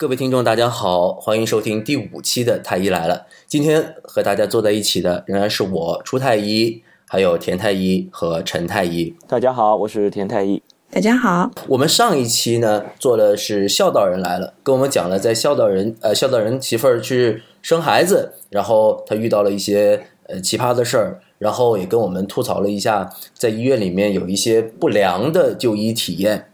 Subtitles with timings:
[0.00, 3.26] 各位听众，大家好，欢迎收听第五期的太医来了。
[3.46, 9.14] 今天和大家坐在一起的仍然是我初太医，还有田太医和陈太医。
[9.28, 10.62] 大家好，我是田太医。
[10.90, 26.46] 大家好，我们上一期呢做的是孝道人来了，跟我们讲了在孝道人呃孝道人媳妇儿去生孩子，然后他遇到了一些呃奇葩的事儿，然后也跟我们吐槽了一下在医院里面有一些不良的就医体验。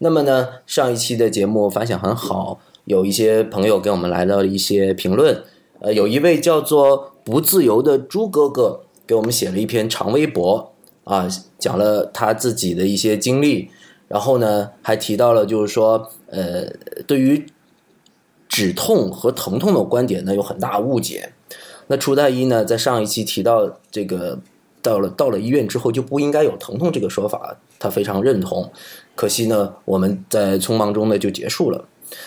[0.00, 5.44] 那么呢，上一期的节目反响很好，有一些朋友给我们来了一些评论。
[5.80, 10.72] 呃，有一位叫做不自由的猪哥哥给我们写了一篇长微博
[11.04, 13.70] 啊，讲了他自己的一些经历。
[14.08, 16.66] 然后呢，还提到了就是说，呃，
[17.06, 17.44] 对于
[18.48, 21.30] 止痛和疼痛的观点呢，有很大误解。
[21.88, 24.38] 那初太医呢，在上一期提到这个，
[24.80, 28.72] 到了到了医院之后就不应该有疼痛这个说法，他非常认同。
[29.14, 31.84] 可惜呢，我们在匆忙中呢就结束了。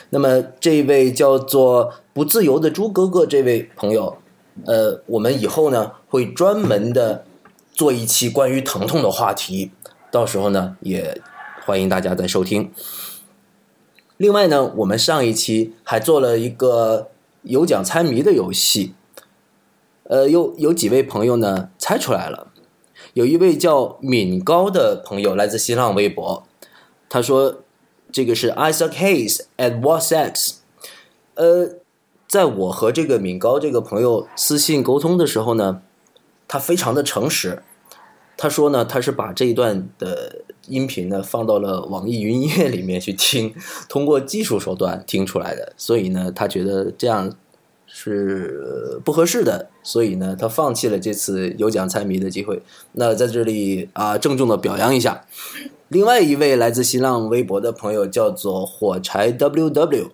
[0.09, 4.17] 那么这位叫做不自由的猪哥哥这位朋友，
[4.65, 7.26] 呃，我们以后呢会专门的
[7.71, 9.71] 做一期关于疼痛的话题，
[10.12, 11.21] 到时候呢也。
[11.63, 12.71] 欢迎大家再收听。
[14.18, 17.12] 另外呢，我们上一期还做了一个
[17.43, 18.95] 有奖猜谜的游戏，
[20.05, 22.48] 呃，有有几位朋友呢猜出来了。
[23.13, 26.43] 有一位叫敏高的朋友来自新浪微博，
[27.07, 27.60] 他说
[28.12, 30.55] 这个是 Isaac Hayes at WhatsApp。
[31.35, 31.70] 呃，
[32.27, 35.81] 在我和这个敏高这个朋友私信沟通的时候呢，
[36.48, 37.63] 他非常的诚实。
[38.37, 43.54] 他说呢，他是把这一段的音频呢放到了网易云音乐里面去听，
[43.87, 47.35] 通过技术手段听出来的，所以呢，他觉得这样
[47.85, 52.63] 是不合适的，所以呢，他放弃了这次有奖猜谜的机会。
[52.93, 55.23] 那在这里啊，郑重的表扬一下。
[55.92, 60.08] 另外一位来自新浪微博的朋友叫做火柴 WW，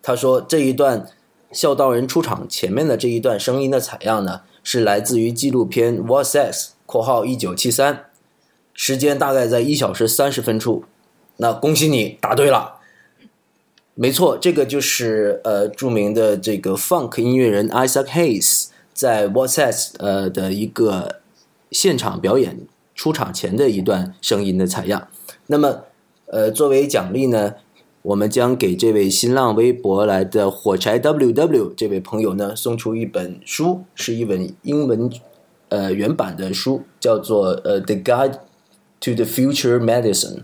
[0.00, 1.06] 他说这一段
[1.52, 6.52] 孝道人出场前面的这一段声音的采样呢，是来自于纪录片《What Sex》。
[6.86, 8.06] 括号一九七三，
[8.72, 10.84] 时间大概在一小时三十分处。
[11.36, 12.76] 那恭喜你答对了，
[13.94, 21.20] 没错，这个就是呃著名的这个 funk 音乐人 Isaac Hayes 在 What's That 呃的一个
[21.70, 22.60] 现场表演。
[23.00, 25.08] 出场前的一段声音的采样。
[25.46, 25.84] 那么
[26.26, 27.54] 呃作为奖励呢，
[28.02, 35.10] 我们将给这位新浪微博来的火柴 WW 这位朋友呢送出一本书，是一本英文。
[35.70, 38.34] 呃，原版的书叫做《呃 The Guide
[39.00, 40.38] to the Future Medicine》。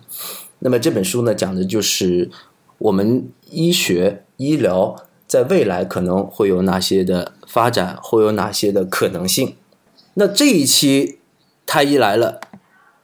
[0.61, 2.31] 那么这本书呢，讲的就是
[2.79, 4.95] 我们医学医疗
[5.27, 9.57] 在未来可能会有哪些的发展，会有哪些的可能性。
[10.15, 11.19] 那这一期
[11.67, 12.41] 太医来了，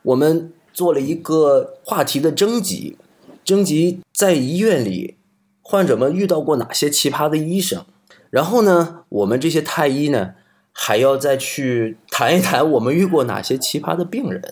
[0.03, 2.97] 我们做了一个话题的征集，
[3.45, 5.17] 征集在医院里
[5.61, 7.85] 患者们遇到过哪些奇葩的医生，
[8.31, 10.35] 然后呢，我们这些太医呢。
[10.75, 14.43] 还要再去谈一谈我们遇过哪些奇葩的病人。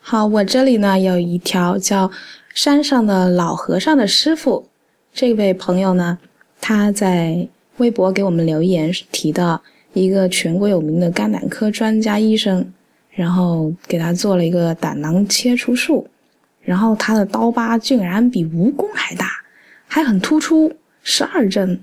[0.00, 2.10] 好，我这里呢有一条叫
[2.52, 4.66] “山上的老和尚的师傅”
[5.14, 6.18] 这位朋友呢，
[6.60, 7.46] 他在
[7.76, 12.72] 微博给我们留言提到一个全国有名的肝胆科专家医生，
[13.14, 16.08] 然后给他做了一个胆囊切除术，
[16.62, 19.30] 然后他的刀疤竟然比蜈蚣还大，
[19.86, 21.78] 还很突出，十二针。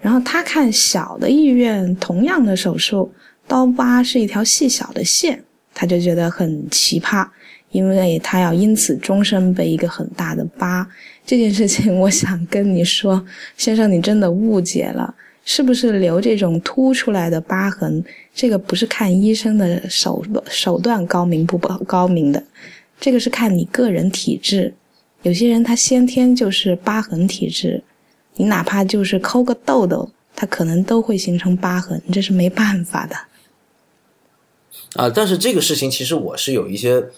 [0.00, 3.12] 然后他看小的医院同样的手术，
[3.48, 5.42] 刀疤是一条细小的线，
[5.74, 7.26] 他就觉得很奇葩，
[7.72, 10.88] 因为他要因此终身背一个很大的疤。
[11.26, 13.22] 这件事情，我想跟你说，
[13.56, 15.12] 先生，你真的误解了，
[15.44, 18.04] 是不是留这种凸出来的疤痕？
[18.38, 22.40] 这个不是看医生的手手段高明不高明的，
[23.00, 24.72] 这个是看你个人体质。
[25.22, 27.82] 有些人他先天就是疤痕体质。
[28.36, 33.16] 你哪怕就是抠个痘痘，它可能都会形成疤痕，这是没办法的。
[34.94, 37.08] 啊，但是这个事情其实我是有一些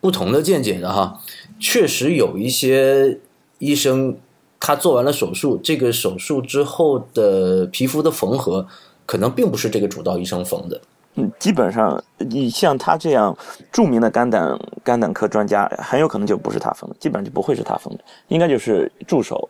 [0.00, 1.20] 不同的见解的哈。
[1.58, 3.18] 确实有一些
[3.58, 4.16] 医生，
[4.58, 8.66] 他做完了手术，这个手术之后的皮肤的缝合，
[9.10, 10.80] 可能并不是这个主刀医生缝的。
[11.16, 13.36] 嗯，基本上你像他这样
[13.72, 19.48] 著名的肝胆肝胆科专家，很有可能就不是他缝的，基本上就不会是他缝的，应该就是助手。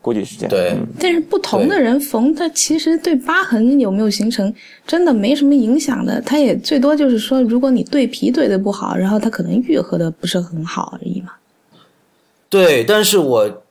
[0.00, 0.48] 估计是这样。
[0.48, 4.50] 对，但是不同的人缝，他其实对疤痕有没有形成，
[4.86, 6.18] 真的没什么影响的。
[6.22, 11.32] 他也最多就是说，如果你对皮对的不好，然后他可能愈合的不是很好而已嘛。
[12.48, 13.62] 对，但是我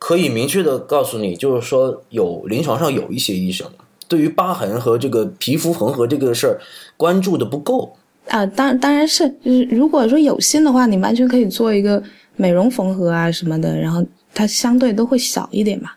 [0.00, 3.64] 可以明确的告诉你，就是说，有临床上有一些医生
[4.10, 6.60] 对于疤痕和这个皮肤缝合这个事儿
[6.98, 7.96] 关注的不够
[8.28, 8.44] 啊。
[8.44, 9.34] 当当然是，
[9.70, 12.02] 如果说有心的话，你完全可以做一个
[12.36, 14.04] 美容缝合啊什么的，然后。
[14.32, 15.90] 它相对都会小一点嘛。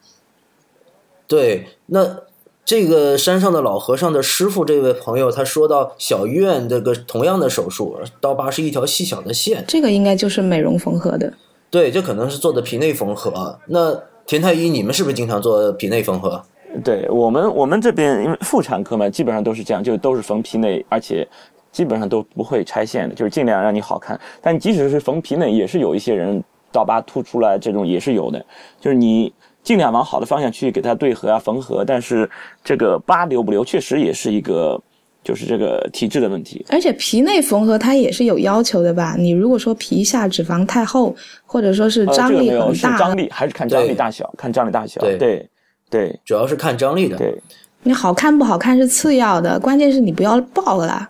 [1.27, 2.17] 对，那
[2.65, 11.31] 这个山上的老和尚的师傅这位朋友，他说到小医院这个同样的手术，刀疤是一条细小的线，这个应该就是美容缝合的。
[11.69, 13.59] 对，这可能是做的皮内缝合。
[13.67, 16.43] 那田太医，你们是不是经常做皮内缝合？
[16.83, 21.27] 对我们，我们这边因为妇产科嘛，基本上都是这样，就都是缝皮内，而且
[21.71, 24.19] 基本上都不会拆线的，就是尽量让你好看。
[24.41, 28.43] 但即使是缝皮内，也是有一些人刀疤凸出来，这种也是有的。
[28.79, 29.31] 就是你
[29.61, 32.29] 尽量往好的方向去给它对合啊、缝合，但是
[32.63, 34.81] 这个疤留不留，确实也是一个
[35.23, 36.65] 就是这个体质的问题。
[36.69, 39.15] 而且皮内缝合它也是有要求的吧？
[39.17, 41.15] 你如果说皮下脂肪太厚，
[41.45, 44.99] 或者说是呃张力很大，张力还是看张力大小，看张力大小。
[45.01, 45.49] 对对
[45.93, 47.15] 对主要是看张力的。
[47.15, 47.39] 对
[47.83, 51.07] 你好看不好看是次要的，关键是你不要爆了，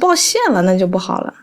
[0.00, 1.34] 爆线了那就不好了。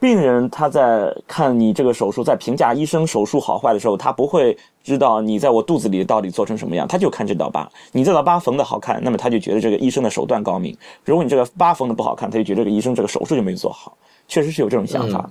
[0.00, 7.70] 病人他在看你这个手术，在评价医生手术好坏的时候，他不会知道你在我肚子里到底做成什么样，他就看这道疤。
[7.92, 10.74] 你这道疤缝的好看，那么他就觉得这个医生的手段高明；
[11.04, 13.96] 如果你这个疤缝的不好看，他就觉得这个医生这个手术就没做好。
[14.26, 15.28] 确实是有这种想法。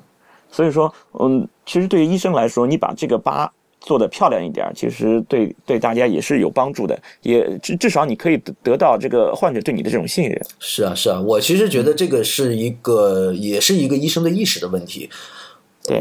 [0.52, 3.52] 所以说，嗯，其实对于医生来说，你把这个疤
[3.90, 10.40] 做得漂亮一点，其实对对大家也是有帮助的，也至至少你可以得得到这个患者对你的这种信任。
[10.60, 15.10] 是啊，是啊，我其实觉得这个是一个，也是一个医生的意识的问题。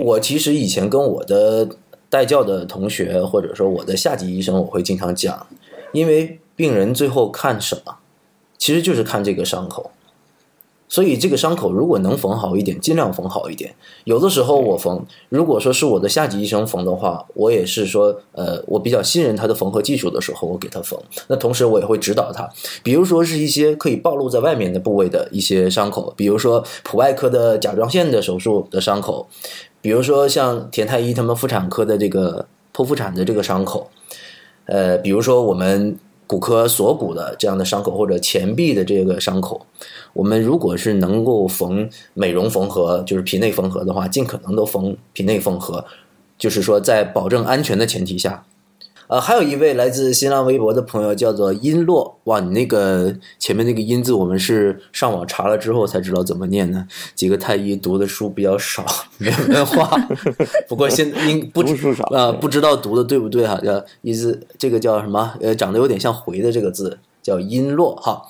[0.04, 1.66] 我其实以前跟我的
[2.10, 5.46] 带教的同学，或者说我的下级医生，我会经常讲，
[5.92, 7.96] 因为病人最后看什么，
[8.58, 9.90] 其实就是看这个伤口。
[10.88, 13.74] 所以这个伤口如果能缝好一点，尽量缝好一点。
[14.04, 20.98] 有的时候我缝，如果说是我的下级医生缝的话，我也是说，呃，我比较信任他的缝合技术的时候，我给他缝。
[21.28, 22.48] 那同时我也会指导他，
[22.82, 29.28] 比如说是一些可以暴露在外面的部位的一些伤口，比如说普外科的甲状腺的手术的伤口，
[29.82, 33.90] 比如说像田太医他们妇产科的这个剖腹产的这个伤口，
[34.64, 39.66] 呃，比如说我们骨科锁骨的这样的伤口，或者前臂的这个伤口，
[40.12, 45.84] 我们如果是能够缝美容缝合，就是皮内缝合的话，尽可能都缝皮内缝合，
[46.36, 48.44] 就是说在保证安全的前提下。
[49.08, 56.86] 呃，还有一位来自新浪微博的朋友叫做璎珞，哇，你那个前面那个“音”字，我们是上网查了之后才知道怎么念的。
[57.14, 58.84] 几个太医读的书比较少，
[59.16, 59.90] 没有文化。
[60.68, 63.58] 不过现在应不知书少啊、对不知道读的对不对哈？
[63.64, 65.32] 叫一字，这个叫什么？
[65.40, 68.24] 呃，长得有点像回的这个字叫璎珞哈。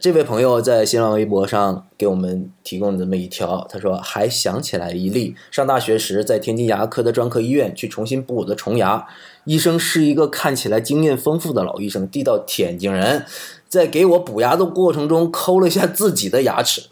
[0.00, 9.06] 这位朋友在新浪微博上给我们提供了这么一条，他说还想起来一例，上大学时在天津牙科的专科医院去重新补我的虫牙，
[9.44, 13.26] 医生是一个看起来经验丰富的老医生，地道天津人，
[13.68, 16.82] 在给我补牙的过程中抠了一下自己的牙齿，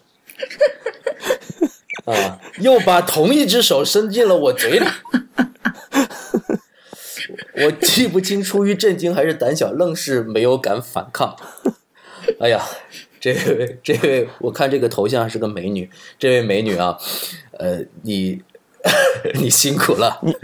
[2.07, 4.87] 啊，又把同一只手伸进了我嘴里。
[7.63, 11.37] 我记不清出于震惊还是胆小，愣是没有敢反抗。
[12.41, 12.65] 哎呀，
[13.21, 15.89] 这位这位，我看这个头像是个美女，
[16.19, 16.97] 这位美女啊，
[17.53, 18.43] 呃，你
[19.35, 20.35] 你辛苦了，你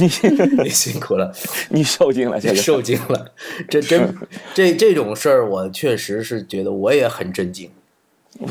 [0.00, 0.10] 你
[0.64, 1.32] 你辛苦了，
[1.70, 3.32] 你受惊了，这个受惊了，
[3.68, 4.14] 这真
[4.54, 7.70] 这这种事儿，我确实是觉得我也很震惊。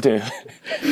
[0.01, 0.19] 对，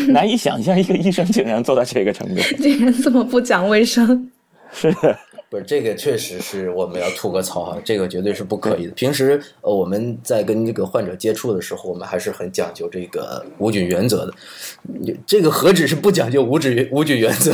[0.09, 2.41] 难以想象一个医生竟然做到这个程度。
[2.61, 4.29] 这人这么不讲卫生，
[4.71, 5.17] 是的，
[5.49, 8.91] 不是这个，确实是我们要吐个槽哈，这个绝对是不可以的。
[8.91, 14.33] 平时呃我们在跟这个患者接触的时候，我们还是很讲究这个无菌原则的。
[14.83, 17.51] 你这个何止是不讲究无菌无菌原则，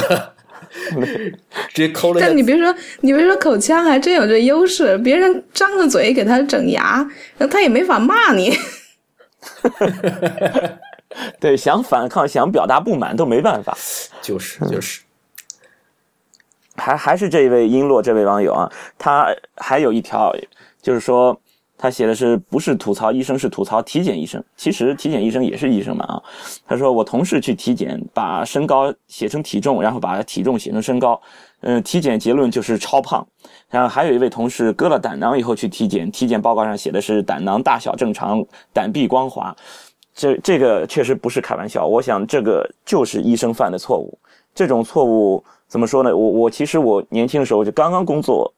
[1.69, 6.97] 直接抠了但你别说，你别说口腔还真有这优势，别人张着嘴给他整牙，
[7.37, 8.55] 然后他也没法骂你。
[11.39, 13.75] 对，想反抗、想表达不满都没办法。
[14.21, 15.01] 就是就是，
[16.75, 20.33] 还还是这位璎珞这位网友啊，他还有一条，
[20.81, 21.39] 就是说
[21.81, 24.43] 他写的是不是吐槽医生，是吐槽体检医生。
[24.57, 26.21] 其实体检医生也是医生嘛啊。
[26.67, 31.19] 他说我同事去体检，把身高写成体重，然后把体重写成身高，
[31.61, 33.25] 嗯、体检结论就是超胖。
[33.69, 39.55] 然后还有一位同事割了胆囊以后去体检，体检报告上写的是胆囊大小正常，胆壁光滑。
[40.13, 44.19] 这这个确实不是开玩笑，我想这个就是医生犯的错误。
[44.53, 46.13] 这种错误怎么说呢？
[46.13, 48.53] 我我其实我年轻的时候就刚刚工作，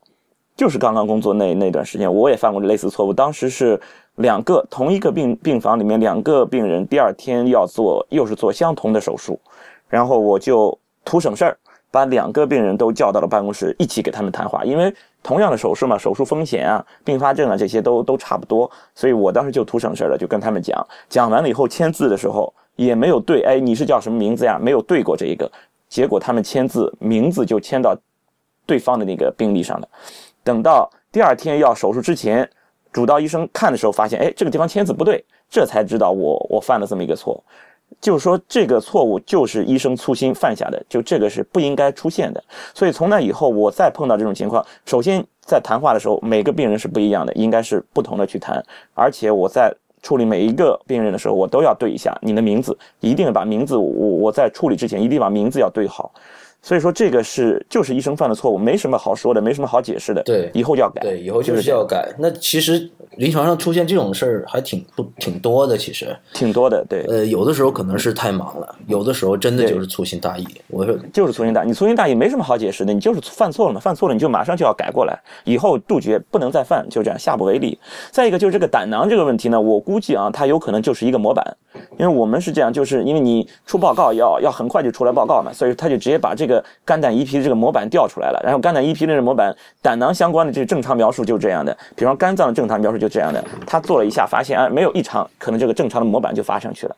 [0.55, 3.13] 就是刚刚工作那那段时间，我也犯过类似错误。
[3.13, 3.79] 当时是
[4.15, 9.39] 两个同一个病病房里面两个病人，第二天要做又是做相同的手术，
[9.89, 11.57] 然后我就图省事儿，
[11.89, 14.93] 把两个病人都叫到了办公室，一起给他们谈话，因为
[15.23, 24.59] 同样的手术嘛，手术风险啊、并发症啊这些都都差不多，所以我当时就图省事儿了，就跟他们讲，讲完了以后签字的时候也没有对，哎，你是叫什么名字呀？
[24.61, 25.51] 没有对过这一个，
[25.89, 27.97] 结果他们签字名字就签到
[28.65, 29.87] 对方的那个病历上了。
[30.43, 32.49] 等到第二天要手术之前，
[32.91, 37.43] 主刀医生看的时候发现，哎，这个地方签字不对，这才知道我我犯了这么一个错。
[37.99, 42.41] 就是说，这个错误就是医生粗心犯下的，就这个是不应该出现的。
[42.73, 48.63] 所以从那以后，我再碰到这种情况，首先在谈话的时候，每个病人是不一样的，应该是不同的去谈。
[48.93, 56.13] 而且我在处理每一个病人的时候，我都要对一下你的名字，一定把名字我我在处理之前一定把名字要对好。
[56.61, 60.21] 所以说这个是就是医生犯的错误，没什么好说的，没什么好解释的。
[60.23, 61.01] 对，以后就要改。
[61.01, 62.07] 对，以后就是要改。
[62.19, 66.85] 那其实临床上出现这种事儿还挺不挺多的，其实挺多的。
[66.87, 70.47] 对，呃，有的时候可能是太忙了，有的时候真的就是粗心大意。
[70.67, 77.77] 我说就是粗心大意，你粗心大意没什么好解释的，你就是犯错了嘛，犯错了你就马上就要改过来，以后杜绝不能再犯，就这样下不为例。
[78.11, 81.43] 再一个就是这个胆囊这个问题呢，我估计啊，它有可能就是一个模板，
[81.97, 96.95] 因为我们是这样，就是因为你出报告要要很快就出来报告嘛，所以他就直接把这个个肝胆胰脾的这个模板调出来了，然后肝胆胰脾的这个模板，胆囊相关的这个正常描述就是这样的，比方肝脏的正常描述就这样的，他做了一下发现啊没有异常，可能这个正常的模板就发上去了，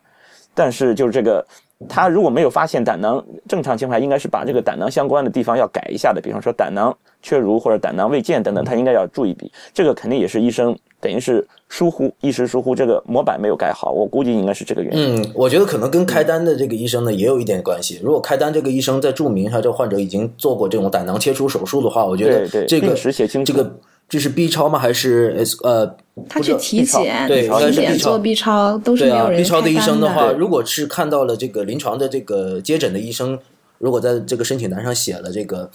[0.55, 1.45] 但是就是这个。
[1.89, 9.51] 他如果没有发现胆囊正常情况下，应该是把这个胆囊相关的地方要改一下的，比方说胆囊缺如或者胆囊未见等等，他应该要注意笔。
[9.73, 15.21] 这个肯定也是医生等于是疏忽，一时疏忽，这个模板没有改好，我估计应该是这个原因。
[15.21, 17.99] 嗯，我觉得可能跟开单的这个医生呢也有一点关系。
[18.01, 22.95] 如果开单这个医生在注明他这患者已经做过这种胆囊切除手术的话，我觉得这个
[23.43, 23.75] 这个。
[24.09, 24.77] 这是 B 超吗？
[24.77, 25.95] 还是 S 呃？
[26.29, 33.39] 他去体检，对，体检做 B 超都是没有人 B 超的医生的话，如果是看到了这个临床的这个接诊的医生，
[33.79, 35.67] 如果在这个申请单上写了这个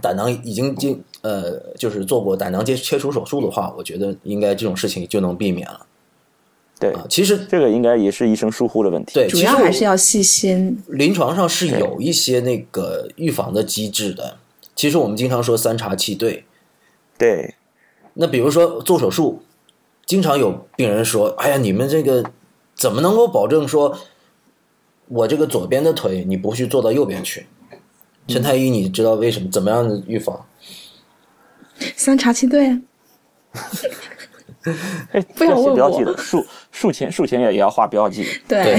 [0.00, 5.86] 胆囊已经经呃，就是做过胆囊切切除手术的话，我觉得应该这种事情就能避免了。
[6.78, 9.12] 对，其实这个应该也是医生疏忽的问题。
[9.12, 10.82] 对，主要还是要细心。
[10.88, 14.38] 临床上是有一些那个预防的机制的。
[14.74, 16.44] 其实我们经常说三查七对。
[17.18, 17.54] 对，
[18.14, 19.42] 那比如说做手术，
[20.06, 22.24] 经常有病人说：“哎呀，你们这个
[22.74, 23.98] 怎么能够保证说，
[25.08, 27.46] 我这个左边的腿你不去做到右边去？”
[28.26, 29.50] 陈太医，你知道为什么？
[29.50, 30.46] 怎么样的预防？
[31.96, 32.80] 三查七对啊！
[35.34, 38.26] 不要写标记的，术术前术前也也要画标记。
[38.46, 38.78] 对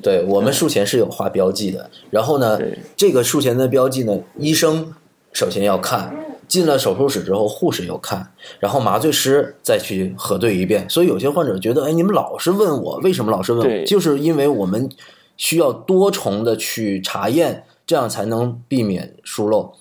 [0.00, 1.90] 对，我们术前是有画标记的。
[2.10, 2.58] 然后呢，
[2.96, 4.94] 这个术前的标记呢，医生
[5.32, 6.14] 首先要看。
[6.48, 8.24] 进了手术室之后，护士又看，
[8.60, 10.88] 然后麻醉师再去核对一遍。
[10.88, 13.84] 所以有些患者觉得，哎，你们老是问我，为什么老是问我？
[13.84, 14.88] 就是因为我们
[15.36, 19.74] 需要多重的去查验，这样才能避免疏漏。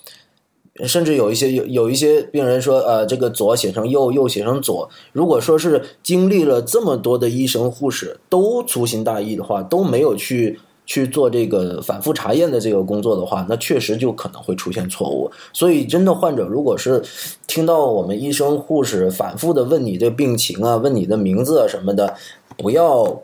[0.84, 4.89] 甚至有一些有有一些病人说，呃，这个左写成右，右写成左。
[5.13, 10.60] 如果说是经历了这么多的医生护士都粗心大意的话，都没有去。
[10.88, 15.32] 去做这个反复查验的这个工作的话，那确实就可能会出现错误。
[15.51, 17.01] 所以，真的患者如果是
[17.48, 22.13] 听到我们医生护士反复的问你这病情啊，问你的名字啊什么的，
[22.55, 23.20] 不要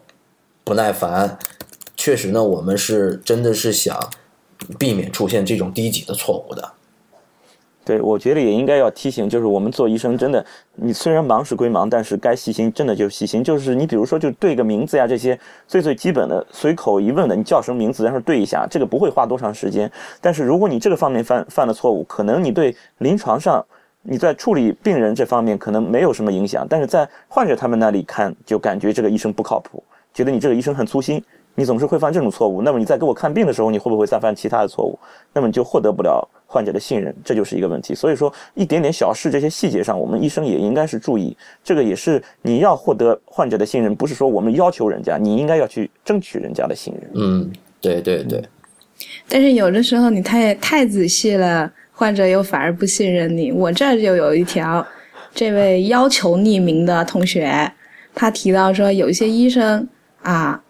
[0.63, 1.37] 不耐烦。
[1.95, 4.09] 确实呢，我们是真的是想
[4.79, 6.71] 避免出现这种低级的错误的。
[7.91, 10.45] 对，我觉得也应该要提醒，就是我们做医生，真的，
[10.75, 13.43] 你虽然忙是归忙，但是该细心，真的就细心。
[13.43, 19.91] 就是你比如说，就对个名字呀，这些最最基本的，随口一问的，你叫什么名字，然后对一下，这个不会花多长时间。
[20.21, 23.61] 但是如果你这个方面犯犯了错误，可能你对临床上
[24.03, 29.83] 你在处理病人这方面可能没有什么影响，但是在患者他们那里看，就感觉这个医生不靠谱，
[30.13, 31.21] 觉得你这个医生很粗心，
[31.55, 32.61] 你总是会犯这种错误。
[32.61, 34.97] 那么你在给我看病的时候，你会不会再犯其他的错误？
[35.33, 36.25] 那么你就获得不了。
[36.51, 37.95] 患者的信任，这就是一个问题。
[37.95, 41.35] 所以说，一点点小事，这些细节上，我们医生也应该是注意。
[41.63, 47.09] 这个也是你要获得患者的信任，不是说我们要求人家，你应该要去争取人家的信任。
[47.13, 48.43] 嗯，对对对。
[49.29, 53.49] 但是有的时候你太太仔细了，患者又反而不信任你。
[53.49, 54.85] 我这儿就有一条，
[55.33, 57.71] 这位要求匿名的同学，
[58.13, 59.87] 他提到说，有一些医生
[60.21, 60.61] 啊，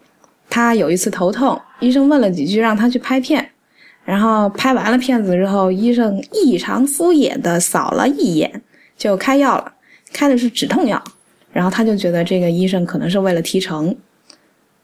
[0.48, 3.46] 他有一次头痛，医生问了几句，让他去拍片。
[4.04, 8.62] 然后拍完了片子之后，医生异常敷衍的扫了一眼，
[8.96, 9.72] 就开药了，
[10.12, 11.02] 开的是止痛药。
[11.52, 13.94] 然后他就觉得这个医生可能是为了提成。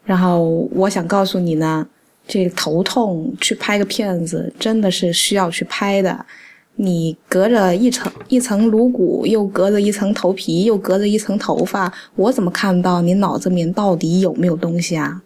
[0.04, 1.86] 然后我想告诉你呢，
[2.26, 6.24] 这个头痛去拍个片子真的是需要去拍的。
[6.76, 15.20] 你隔着一层一层颅骨，又隔着一层头皮，又隔着一层头发，我怎么看到你脑子里面到底有没有东西啊？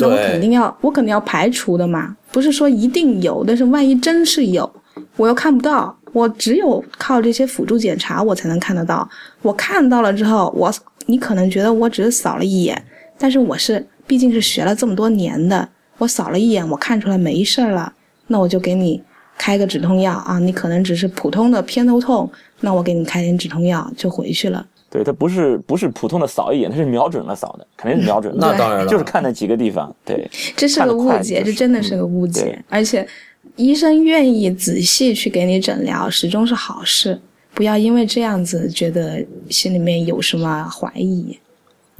[0.00, 4.70] 那我肯定要，我肯定要排除的嘛，不是说一定有，但是万一真是有，
[5.16, 9.08] 我又看不到，我只有靠这些辅助检查，我才能看得到。
[9.42, 10.72] 我看到了之后，我
[11.06, 12.82] 你可能觉得我只是扫了一眼，
[13.18, 17.92] 但是我是毕竟是学了这么多年的，我扫了一眼，我看出来没事儿了，
[18.28, 19.02] 那我就给你
[19.36, 20.38] 开个止痛药啊。
[20.38, 22.30] 你可能只是普通的偏头痛，
[22.60, 24.66] 那我给你开点止痛药就回去了。
[24.90, 28.40] 对，它不是不是普通的扫一眼，它是瞄准了扫的，肯定是瞄准的。
[28.40, 29.94] 那当然了，就是看那几个地方。
[30.04, 32.60] 对，这是个误解，这真的是个误解。
[32.68, 33.06] 而且，
[33.54, 37.20] 医生愿意仔细去给你诊疗，始终是好事。
[37.54, 41.38] 不要因为这样子觉得心里面有什么怀疑。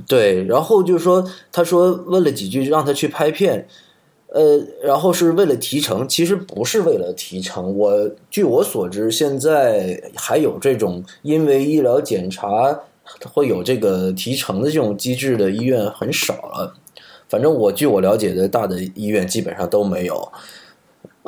[0.08, 3.64] 对，然后就是说，他说问了几句，让他去拍片。
[4.32, 7.76] 呃，然后是为了提成，其实不是为了提成。
[7.76, 12.80] 我据我所知，现在还有这种因为医疗检查
[13.32, 16.74] 会有这个提成的这种机制的医院很少了。
[17.28, 20.32] 反正我据我了解的大的医院基本上都没有。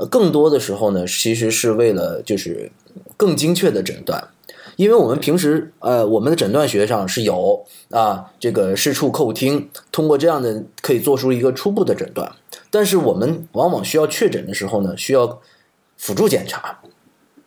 [0.08, 2.70] 更多的时候呢，其实是为了就是
[3.16, 4.28] 更精确的诊断，
[4.76, 12.32] 因为我们平时呃我们的诊断学上是有啊这个视触叩听，通过这样的可以做出一个初步的诊断。
[12.72, 15.40] 但是我们往往需要确诊的时候呢，需要
[15.98, 16.80] 辅助检查，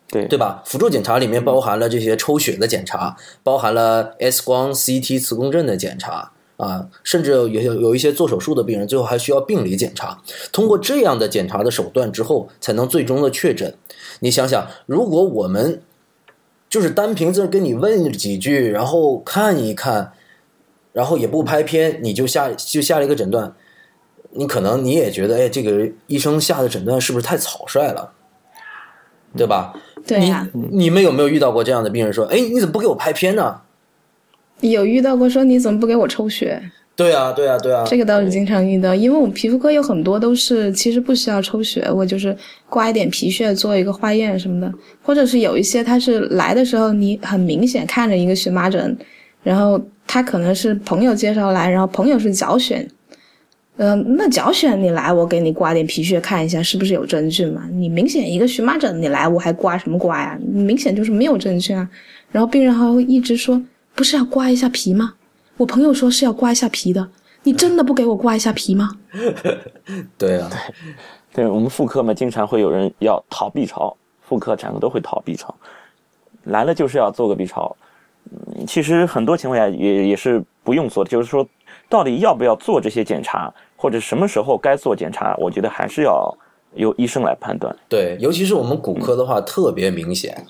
[0.08, 0.62] 对对吧？
[0.64, 10.22] 辅助检查里面包含了这些抽血的检查，包含了 X 光、CT、磁共振的检查啊，甚至有有有一些做手术的病人，最后还需要病理检查。
[10.52, 13.74] 通过这样的检查的手段之后，才能最终的确诊。
[14.20, 15.82] 你想想，如果我们
[16.70, 20.12] 就是单凭这跟你问几句，然后看一看，
[20.92, 23.54] 然后也不拍片，你就下就下了一个诊断。
[24.36, 28.12] 你可能你也觉得，哎，这个医生下的诊断是不是太草率了，
[29.36, 29.74] 对吧？
[30.06, 30.46] 对呀。
[30.70, 33.60] 你们有没有遇到过这样的病人说，哎，你怎么不给我拍片呢？
[34.60, 36.62] 有遇到过说你怎么不给我抽血？
[36.94, 37.84] 对啊，对啊，对啊。
[37.86, 42.34] 这个倒是经常遇到，因为我们皮肤科有很多都是其实不需要抽血，我就是
[42.70, 48.96] 刮一点皮屑做一个化验什么的，或者是有一些他是来的时候你很明显看着一个荨麻疹，
[49.42, 52.88] 然后他可能是朋友介绍来，然后朋友是脚癣。
[53.78, 57.68] 嗯，那脚癣你来，我给你刮点皮屑看一下，是不是有真菌嘛？
[57.70, 60.38] 你明显一个荨麻疹，你来我还刮什么刮呀？
[60.40, 61.86] 明显就是没有真菌啊。
[62.32, 63.62] 然后病人还会一直说，
[63.94, 65.14] 不是要刮一下皮吗？
[65.58, 67.06] 我朋友说是要刮一下皮的，
[67.42, 68.90] 你真的不给我刮一下皮吗？
[70.16, 75.54] 对啊，对，对我们妇科嘛，经常会有人要逃 B 超，妇科产科都会逃 B 超，
[76.44, 77.76] 来了就是要做个 B 超。
[78.30, 81.46] 嗯，其实很多情况下也也是不用做的，就是说
[81.88, 83.52] 到底要不要做这些检查？
[83.76, 86.36] 或者什么时候该做检查，我觉得还是要
[86.74, 87.74] 由医生来判断。
[87.88, 90.46] 对，尤其是我们骨科的话，特别明显。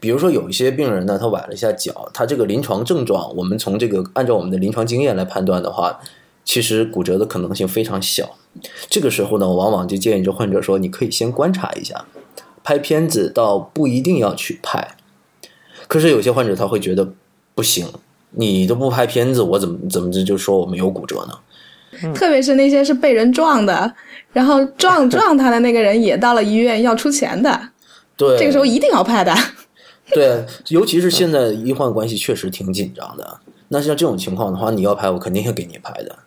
[0.00, 6.00] 比如说有一些病人呢，他崴了一下脚，他这个临床症状，我们从这个按照我们的临床经验来判断的话，
[6.44, 8.36] 其实骨折的可能性非常小。
[8.88, 12.04] 这个时候呢，我往往就建议这患者说，你可以先观察一下，
[12.62, 14.96] 拍片子倒不一定要去拍。
[15.86, 17.12] 可是有些患者他会觉得
[17.54, 17.86] 不行，
[18.32, 21.38] 你都不拍片子，我怎么怎么着就说我没有骨折呢？
[22.14, 23.92] 特别是那些是被人撞的，
[24.32, 27.60] 然后撞撞他的那个人也到了医院要出钱的，
[28.16, 29.34] 对，这个时候一定要拍的。
[30.12, 36.18] 对，尤其是现在医患关系确实挺紧张的，那像这种情况的话，你要拍，我肯定会给你拍的。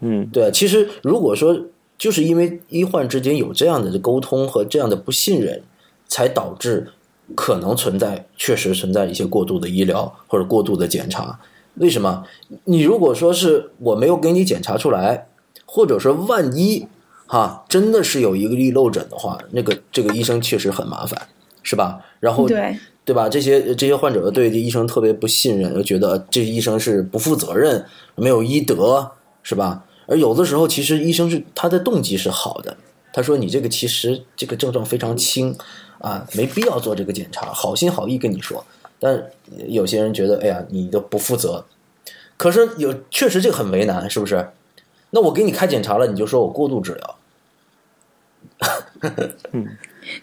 [0.00, 1.56] 嗯，对，其实如果说
[1.98, 5.60] 就是因为医患之间有这样的沟通和这样的不信任，
[6.06, 6.92] 才导致
[7.34, 11.38] 可能存在确实存在一些过度的医疗或者过度的检查。
[11.74, 12.24] 为什么？
[12.64, 15.28] 你如果说是我没有给你检查出来，
[15.64, 16.86] 或者说万一
[17.26, 21.28] 哈真的是有一个粒漏诊的话，那个这个医生确实很麻烦，
[21.62, 22.00] 是吧？
[22.18, 23.28] 然后对对吧？
[23.28, 27.84] 这些这些患者对这医生特别不信任，又觉得这医生是不负责任、
[28.16, 29.10] 没有医德，
[29.42, 29.84] 是吧？
[30.06, 32.76] 而有的时候，其实医生是他的动机是好的，
[33.12, 35.56] 他说你这个其实这个症状非常轻
[35.98, 38.64] 啊，没必要做这个检查，好心好意跟你说。
[39.00, 39.30] 但
[39.66, 41.64] 有些人觉得，哎呀，你都不负责。
[42.36, 44.50] 可是有确实这个很为难，是不是？
[45.10, 47.18] 那我给你开检查了，你就说我过度治疗，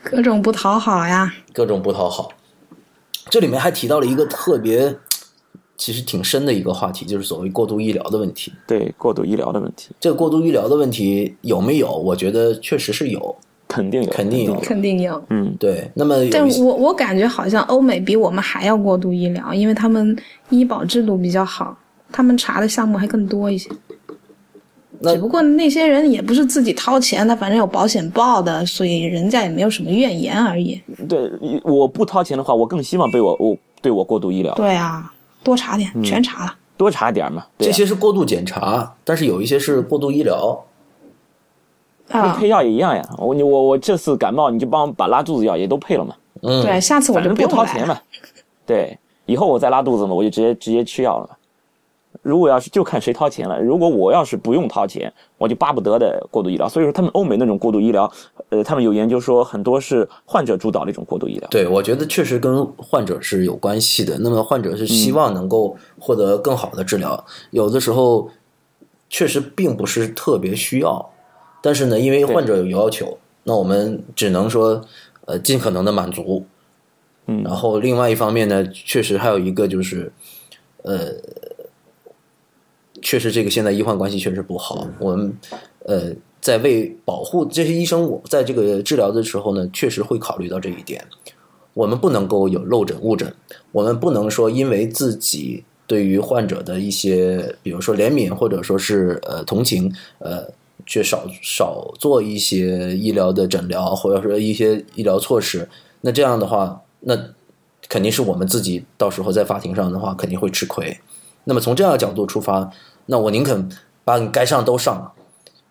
[0.01, 2.31] 各种不讨好呀，各种不讨好。
[3.29, 4.95] 这里面还提到了一个特别，
[5.75, 8.53] 其实挺深的一个话题，就是所谓过度医疗的问题。
[8.65, 9.89] 对，过度医疗的问题。
[9.99, 11.91] 这个过度医疗的问题有没有？
[11.91, 13.35] 我觉得确实是有。
[13.67, 15.21] 肯定有，肯定有，肯定有。
[15.29, 15.89] 嗯，对。
[15.93, 20.15] 那么，但我我感觉好像欧美比我们还要过度医疗，因为他们
[20.49, 21.77] 医保制度比较好，
[22.11, 23.69] 他们查的项目还更多一些。
[25.03, 30.81] 只不过那些人也不是自己掏钱，他反正有保险报的，所以人家也没有什么怨言而已。
[31.07, 31.29] 对，
[31.63, 34.55] 我不掏钱的话，我更希望被我我对我过度医疗。
[34.55, 37.45] 对啊，多查点，全查了，多查点嘛。
[37.59, 40.59] 这些是过度检查，但是有一些是过度医疗。
[42.09, 43.03] 啊，配药也一样呀。
[43.17, 46.15] 我你我我这次感冒，你就帮我把拉肚子药也都配了嘛。
[46.41, 47.97] 嗯，对，下次我就不掏钱嘛。
[48.65, 51.29] 对，以后我再拉肚子嘛，我就直接直接吃药了。
[52.23, 56.67] 如果要是就看谁掏钱了，如果我要是不用掏钱，我就巴不得的过度医疗。
[56.67, 58.11] 所以说，他们欧美那种过度医疗，
[58.49, 61.47] 呃，他们有研究说很多是患者主导的一种过度医疗。
[61.49, 64.17] 对，我觉得确实跟患者是有关系的。
[64.19, 68.29] 那么患者是希望能够获得更好的治疗，有的时候
[69.09, 71.09] 确实并不是特别需要，
[71.61, 74.85] 但是呢，因为患者有要求，那我们只能说
[75.25, 76.45] 呃尽可能的满足。
[77.25, 80.11] 嗯，然后另外一方面呢，确实还有一个就是，
[80.83, 81.13] 呃，
[83.01, 84.87] 确实这个现在医患关系确实不好。
[84.99, 85.37] 我们
[85.85, 91.05] 呃在为保护这些医生，我在这个治疗的时候呢，确实会考虑到这一点。
[91.73, 93.31] 我们不能够有漏诊误诊，
[93.71, 100.49] 我们不能说因为自己对于患者的一些，比如说怜悯或者说是呃同情，呃，
[100.85, 105.67] 却少少做一些医疗的诊疗或者说一些医疗措施。
[106.01, 107.17] 那这样的话，那
[107.89, 110.97] 肯定是我们自己到时候在法庭上的话肯定会吃亏。
[111.45, 112.69] 那么从这样的角度出发，
[113.05, 113.69] 那我宁肯
[114.03, 115.11] 把你该上都上了，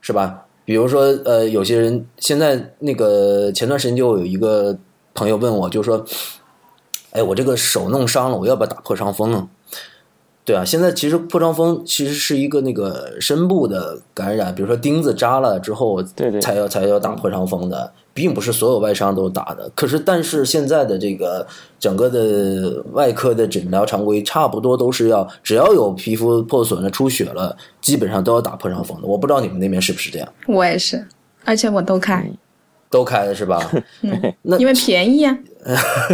[0.01, 0.43] 是吧？
[0.65, 4.77] 比如说，呃，有些人现在那个前段时间就有一个
[5.15, 6.05] 朋友问我，就说
[7.13, 9.49] ：“哎，我这个手弄伤了，我要不要打破伤风啊？”
[10.47, 19.69] 对啊，现在其实破伤风其实是一个那个深部的感染，比如说钉子扎了之后，对对才要才要打破伤风的，并不是所有外伤都打的。
[19.75, 21.45] 可是，但是现在的这个
[21.81, 29.09] 整个的外科的诊疗常规，差不多都是要只要有皮肤破损了、出血了，基本上都要打破伤风的。
[29.09, 31.05] 我不知道你们那边是不是这样，我也是，
[31.45, 32.25] 而且我都开，
[32.89, 33.61] 都开的是吧？
[34.43, 35.37] 那因为便宜啊，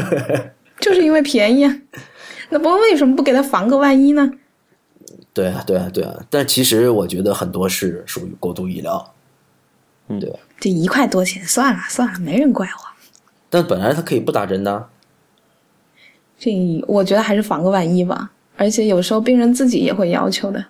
[0.80, 1.76] 就是因为便宜啊。
[2.52, 4.30] 那不为什么不给他防个万一呢？
[5.32, 6.14] 对啊，对啊，对啊。
[6.28, 9.14] 但其实我觉得很多是属于过度医疗，
[10.08, 10.38] 嗯对吧？
[10.60, 12.84] 这一块多钱，算了算了，没人怪我。
[13.48, 14.88] 但本来他可以不打针的。
[16.38, 16.50] 这
[16.86, 18.32] 我觉得还是防个万一吧。
[18.58, 20.66] 而且有时候病人自己也会要求的，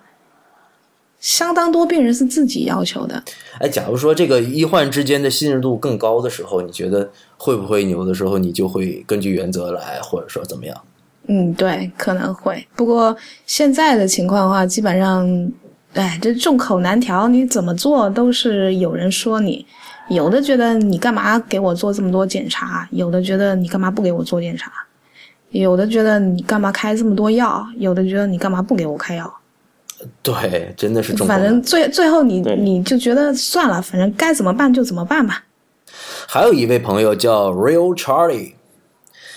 [1.19, 3.21] 相当多病人是自己要求的。
[3.59, 10.81] 哎，假如说这个医患之间的信任度更高的时候，你觉得会不会有的时候你就会根据原则来，或者说怎么样？
[11.27, 12.67] 嗯，对，可能会。
[12.75, 15.51] 不过现在的情况的话，基本上，
[15.93, 19.65] 哎，这众口难调，你怎么做都是有人说你。
[20.09, 24.69] 有的觉得你干嘛给我做这么多检查，有的觉得你干嘛不给我做检查，
[25.51, 29.33] 有的觉得你干嘛开这么多药，有的觉得你干嘛不给我开药。
[30.21, 31.25] 对，真的是重。
[31.25, 35.45] 反正最最后你你就觉得算了，反正该怎么办就怎么办吧。
[36.27, 38.55] 还有一位朋友叫 Real Charlie，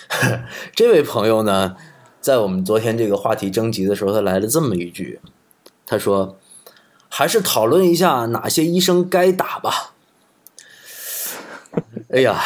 [0.75, 1.77] 这位朋友呢，
[2.21, 5.21] 在我们昨天这个话题征集的时候，他来了这么一句，
[5.87, 6.39] 他说
[7.09, 9.95] ：“还是讨论一下哪些医生该打吧。”
[12.11, 12.41] 哎呀，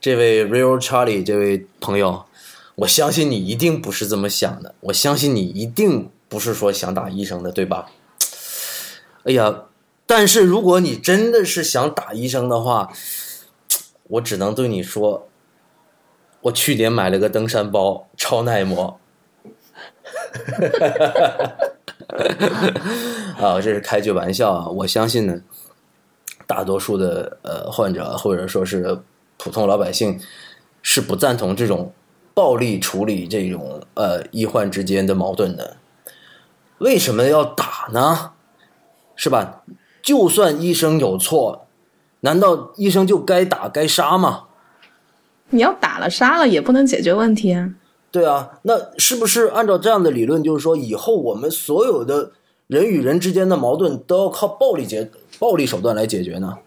[0.00, 2.26] 这位 Real Charlie 这位朋友，
[2.76, 7.90] 我相信你一定不是这么想的，我相信你一定不是说想打医生的，对吧？
[9.24, 9.62] 哎呀，
[10.06, 12.92] 但是如果你真的是想打医生的话，
[14.04, 15.28] 我只能对你说，
[16.44, 19.00] 我去年买了个登山包，超耐磨。
[23.38, 24.68] 啊，这是开句玩笑啊！
[24.68, 25.40] 我相信呢，
[26.46, 29.00] 大多数的呃患者或者说是
[29.38, 30.20] 普通老百姓
[30.82, 31.94] 是不赞同这种
[32.34, 35.78] 暴力处理这种呃医患之间的矛盾的。
[36.76, 38.32] 为什么要打呢？
[39.16, 39.62] 是吧？
[40.02, 41.66] 就算医生有错，
[42.20, 44.44] 难道医生就该打该杀吗？
[45.50, 47.74] 你要打了杀了也不能解决问题啊。
[48.10, 52.32] 对啊，那是不是按照这样的理论，就是说以后我们所有的
[52.66, 56.58] 人与人之间的矛盾都要靠暴力解暴力手段来解决呢？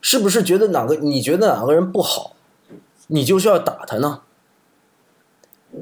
[0.00, 2.36] 是不是觉得哪个你觉得哪个人不好，
[3.08, 4.20] 你就是要打他呢？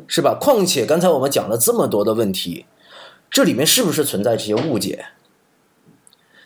[0.07, 0.39] 是吧？
[0.41, 2.65] 况且刚才我们讲了这么多的问题，
[3.31, 5.07] 这里面是不是存在这些误解？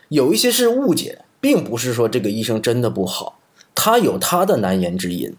[0.09, 3.39] 有一些是误解，并不是说这个医生真的不好，
[3.77, 5.33] 他有他的难言之隐。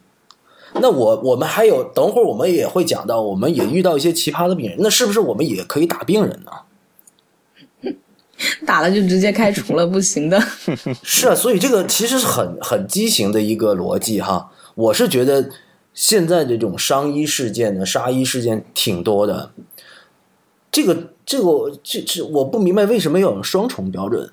[0.79, 6.51] 那我我们还有，等会儿我们也会讲到，我们也遇到一些奇葩的病人，那是不是我们也可以打病人呢？
[8.67, 10.39] 打了就直接开除了，不行的。
[11.01, 14.51] 是啊，所以这个其实是很很畸形的一个逻辑哈。
[14.75, 15.49] 我是觉得
[15.93, 19.51] 现在这种伤医事件呢、杀医事件挺多的，
[20.69, 24.29] 这个这个这这我不明白为什么要有双重标准。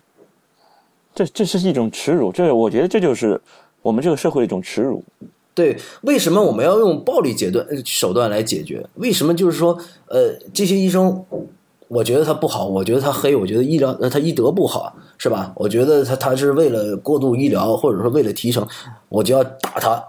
[1.14, 3.40] 这这是一种耻辱，这我觉得这就是
[3.84, 5.04] 我们这个社会的一种耻辱。
[5.52, 8.84] 对，为什么我们要用暴力解断手段来解决？
[8.94, 11.24] 为什么就是说，呃，这些医生，
[11.88, 15.52] 我觉得他不好，我觉得他黑，我觉得医疗呃他医德不好，是吧？
[15.54, 18.66] 我觉得他他是为了过度医疗，或者说为了提成，
[19.10, 20.02] 我就要打他。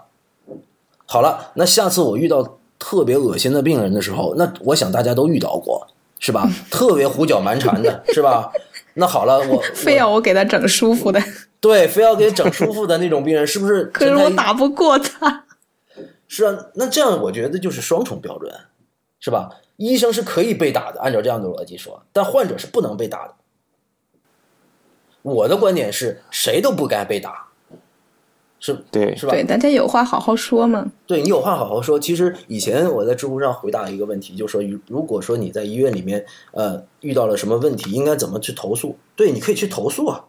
[1.05, 5.85] 好了，那下次我遇到特别恶心的病人的时候，那我想大家都遇到过，
[6.17, 6.49] 是吧？
[6.71, 8.51] 特别胡搅蛮缠的，是吧？
[8.95, 11.21] 那好了，我 非要我给他整舒服的，
[11.62, 13.86] 对，非要给整舒服的那种病人，是不是？
[13.93, 15.45] 可是我打不过他。
[16.27, 18.51] 是啊，那这样我觉得就是双重标准，
[19.19, 19.49] 是吧？
[19.77, 23.34] 医生是可以被打的，按照这样的逻辑说，但患者是不能被打的。
[25.21, 27.44] 我的观点是谁都不该被打，
[28.65, 29.32] 是，对，是吧？
[29.32, 30.91] 对，大家有话好好说嘛。
[31.06, 31.99] 对你有话好好说。
[31.99, 38.97] 其实以前我在知乎上回答一个问题，就说如果说你在医院里面呃遇到了什么问题，应该怎么去投诉？
[39.15, 40.25] 对，你可以去投诉啊，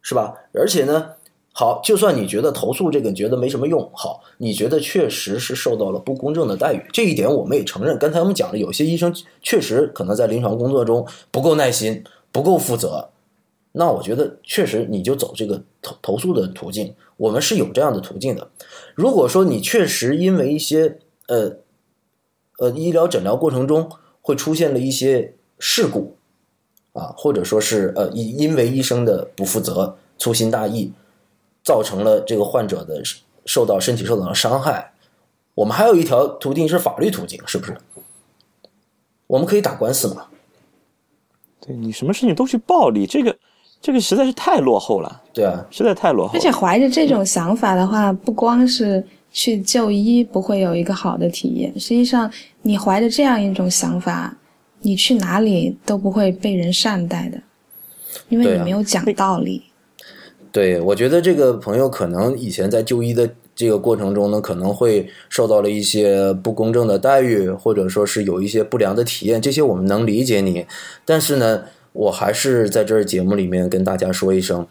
[0.00, 0.32] 是吧？
[0.54, 1.10] 而且呢，
[1.52, 7.98] 好，就算你觉得投诉这个觉得没什么用，好，你觉得确实是受到了不公正的待遇，这一点我们也承认。
[7.98, 12.02] 刚才我们讲了，有些医生确实可能在临床工作中不够耐心，
[12.32, 13.10] 不够负责。
[13.72, 18.50] 那我觉得确实你就走这个投投诉的途径，我们是有这样的途径的。
[18.96, 21.56] 如果说你确实因为一些呃
[22.58, 23.88] 呃医疗诊疗过程中
[24.20, 26.16] 会出现了一些事故
[26.94, 30.92] 啊，或者说是呃因因为医生的不负责、粗心大意，
[31.62, 33.00] 造成了这个患者的
[33.46, 34.92] 受到身体受到了伤害，
[35.54, 37.76] 我们还有一条途径是法律途径，是不是？
[39.28, 40.26] 我们可以打官司嘛？
[41.60, 43.38] 对你什么事情都去暴力，这个。
[43.82, 46.34] 这个实在是太落后了，对啊，实在太落后。
[46.34, 54.36] 而且怀着这种想法的话，不光是去就医不会有一个好的体验，实际上你怀着这样一种想法，
[54.82, 57.40] 你去哪里都不会被人善待的，
[58.28, 59.62] 因为你没有讲道理。
[60.52, 70.66] 对，我觉得这个朋友可能以前在就医的这个过程中呢，可能会受到了一些不公正的待遇，或者说是有一些不良的体验，这些我们能理解你，
[71.06, 71.62] 但是呢。
[71.92, 74.66] 我还是在这儿节目里面跟大家说一声，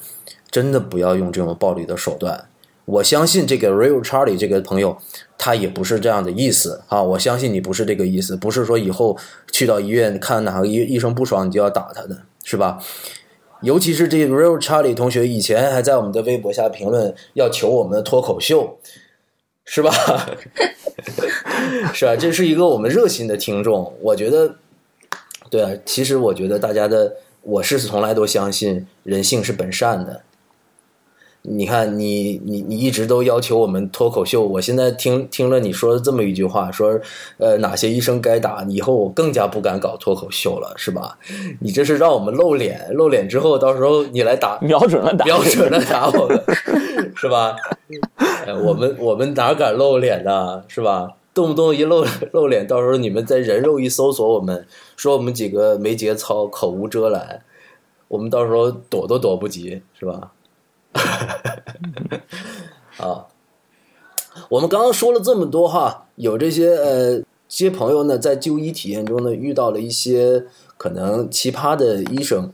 [0.49, 2.45] 真的不要用这种暴力的手段。
[2.85, 4.97] 我相信这个 Real Charlie 这个朋友，
[5.37, 7.03] 他也不是这样的意思啊。
[7.03, 9.15] 我相信你不是这个意思，不是说以后
[9.51, 12.79] 去到医院看哪个医医生不爽你就要打他的，是吧？
[13.61, 18.79] 尤其是这个 Real Charlie 同学以前还在我们的微博下评论要求我们的脱口秀，
[19.65, 19.91] 是吧？
[21.93, 22.15] 是吧？
[22.15, 24.55] 这是一个我们热心的听众，我觉得。
[25.49, 30.21] 对啊，其实我觉得大家的，我是从来都相信人性是本善的。
[31.41, 36.99] 你看，你你你一直都要求我们脱口秀，我现在听听了你说的这么一句话，说
[37.37, 41.17] 呃哪些医生该打，以后我更加不敢搞脱口秀了，是吧？
[41.61, 46.43] 你这是让我们露脸，露脸之后，到时候你来打，瞄准了打，瞄准了打我们，
[47.15, 47.55] 是吧？
[48.61, 51.07] 我们我们哪敢露脸呢，是吧？
[51.33, 54.65] 动不动一露 露脸，到时候你们在人肉一搜索我们，
[54.95, 57.43] 说我们几个没节操、口无遮拦，
[58.07, 60.31] 我们到时候躲都躲不及，是吧？
[62.97, 63.27] 啊，
[64.49, 70.45] 我们刚刚说了这么多哈，有这些呃，些朋友呢，在就医体验中呢，遇到了一些
[70.77, 72.51] 可能奇葩的医生，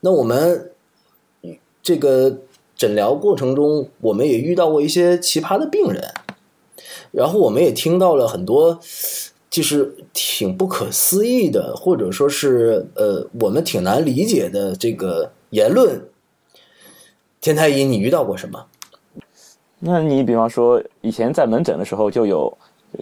[0.00, 0.70] 那我们
[1.82, 2.38] 这个
[2.76, 6.02] 诊疗过程中，我们也遇到过一些奇葩的病人。
[7.12, 8.78] 然后我们也听到了很多，
[9.50, 16.02] 就是挺不可思议的，或者说是呃，我们挺难理解的这个言论。
[17.42, 18.64] 天太医，你遇到过什么？
[19.78, 22.56] 那你比方说，以前在门诊的时候，就有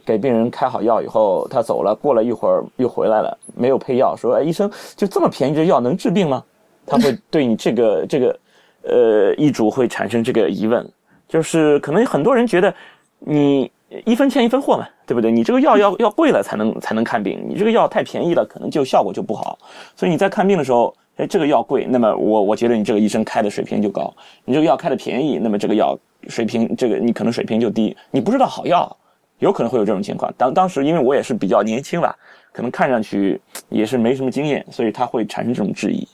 [0.04, 6.42] 给病人开好药以后，他走了，过了一会儿又回来了，没有配药，说：“哎，医生，就这么便宜的药能治病吗？”
[6.84, 8.38] 他会对你这个这个
[8.82, 10.84] 呃医嘱会产生这个疑问，
[11.28, 12.74] 就是可能很多人觉得
[13.20, 13.70] 你。
[14.04, 15.32] 一分钱一分货嘛，对不对？
[15.32, 19.58] 你这个药要要贵了才能才能看病，你这个药太便宜了，可能就效果就不好。
[19.96, 25.98] 所以你在看病的时候，哎，这个药贵，那么我我觉得你这个医生开的水平就高；你这个药开的便宜，那么这个药
[26.28, 27.96] 水平这个你可能水平就低。
[28.12, 28.96] 你不知道好药，
[29.40, 30.32] 有可能会有这种情况。
[30.38, 32.14] 当当时因为我也是比较年轻吧，
[32.52, 36.06] 可能看上去也是没什么经验，所以他会产生这种质疑。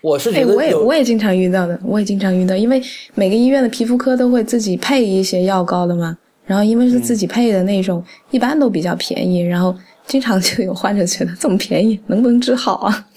[0.00, 2.82] 我是觉得，我也我也经常遇到的，我也经常遇到，因为
[3.14, 6.16] 每个医院的皮肤科都会自己配一些药膏的嘛。
[6.44, 9.40] 然后因为是自己配的那种，一般都比较便宜。
[9.40, 9.74] 然后
[10.06, 13.08] 经常就有患者觉得这么便宜，能不能治好啊？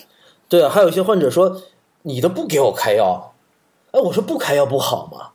[0.47, 1.61] 对啊，还有一些患者说
[2.03, 3.33] ：“你都不给我开药。”
[3.91, 5.29] 哎，我说不开药不好吗？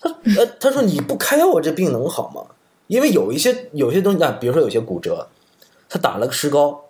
[0.00, 2.54] 他呃，他说你不开药，我这病能好吗？
[2.86, 5.28] 因为有一些有些东西啊，比如说有些骨折，
[5.88, 6.84] 他打了个石膏，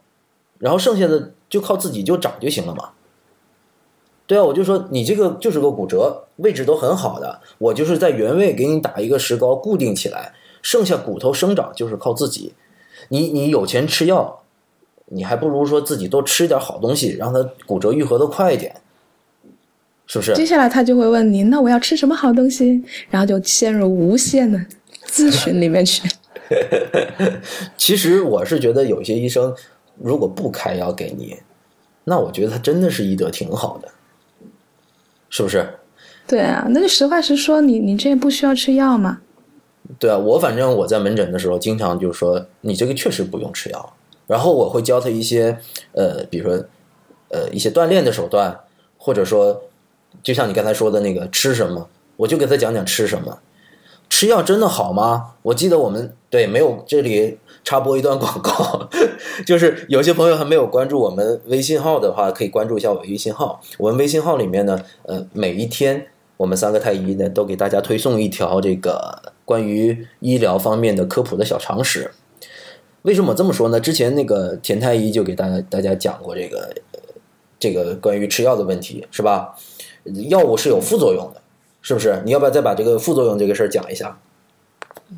[0.59, 2.91] 然后剩下的就靠自己就长就行了嘛。
[4.27, 12.53] 对啊，我就说你这个就是个骨折，位置都很好的，我就是在原位给你打一个石膏固定起来，剩下骨头生长就是靠自己。
[13.09, 14.43] 你你有钱吃药，
[15.07, 18.75] 你还不如说自己多吃点好东西，让它骨折愈合的快一点，
[20.07, 20.35] 是不是？
[20.35, 22.83] 接下来他就会问你，那我要吃什么好东西？
[23.11, 24.59] 然后就陷入无限的
[25.07, 26.09] 咨询里面去。
[27.77, 29.55] 其实我是觉得有些医生
[29.99, 31.39] 如果不开药给你，
[32.05, 33.89] 那我觉得他真的是医德挺好的，
[35.29, 35.67] 是不是？
[36.27, 39.21] 对啊，那就实话实说，你你这不需要吃药吗？
[39.99, 43.93] 对啊，我反正我在门诊的时候，经常就是说你这个确实不用吃药，
[44.27, 45.59] 然后我会教他一些
[45.93, 46.65] 呃，比如说
[47.29, 48.59] 呃一些锻炼的手段，
[48.97, 49.65] 或者说
[50.23, 53.39] 就像你刚才说的那个吃什么，我就给他讲讲吃什么。
[54.09, 55.35] 吃药真的好吗？
[55.43, 58.89] 我记得我们对没有这里插播一段广告，
[59.47, 63.61] 就是有些朋友还没有关注我们微信号的话，可以关注一下我微信号。
[63.79, 66.07] 我们微信号里面呢，呃，每一天
[66.43, 72.11] 我们三个太医呢都给大家推送一条这个关于医疗方面的科普的小常识。
[73.03, 73.79] 为什么这么说呢？
[73.79, 76.99] 之前那个田太医就给大家大家讲过这个呃
[77.61, 79.55] 这个关于吃药的问题，是吧？
[80.29, 81.41] 药物是有副作用的。
[81.81, 82.21] 是不是？
[82.25, 84.19] 你要不要再把这个副作用这个事儿讲一下？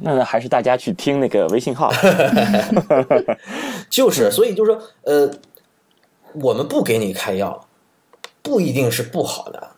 [0.01, 1.91] 那还是大家去听那个微信号。
[3.89, 5.31] 就是，所以就是说，呃，
[6.43, 7.67] 我们不给你开药，
[8.43, 9.74] 不一定是不好的，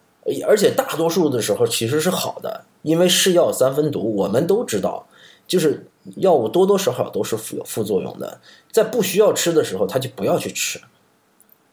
[0.47, 5.07] 而且大多数的时候其实是好的，因为是药三分毒，我们都知道，
[5.47, 5.87] 就是
[6.17, 8.41] 药物多多少少都是有副作用的，
[8.73, 10.81] 在不需要吃的时候，他就不要去吃，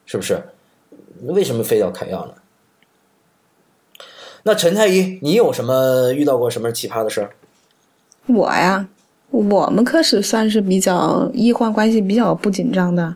[0.05, 0.41] 是不是？
[1.23, 2.33] 为什么非要开药呢？
[4.43, 7.31] 那陈太医，你有什么遇到过什么奇葩的事儿？
[8.27, 8.87] 我呀，
[9.31, 13.15] 我们科室算是比较医患关系比较不紧张的。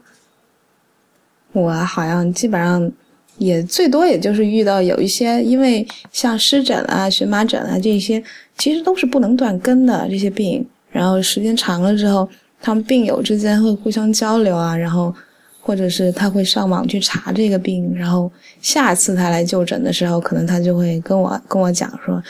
[1.51, 2.91] 我好像基本上
[3.37, 8.23] 也最多也就是遇到有一些，因为像湿疹啊、荨麻疹啊这些，
[8.57, 10.65] 其实都是不能断根的这些病。
[10.91, 12.27] 然后时间长了之后，
[12.61, 15.13] 他们病友之间会互相交流啊，然后。
[15.59, 22.23] 或者是他会上网去查这个病，然后下次他来就诊的时候，可能他就会跟我跟我讲说：“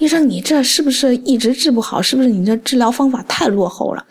[0.00, 2.00] 医生，你这是不是一直治不好？
[2.00, 4.02] 是不是你这治疗方法太落后了？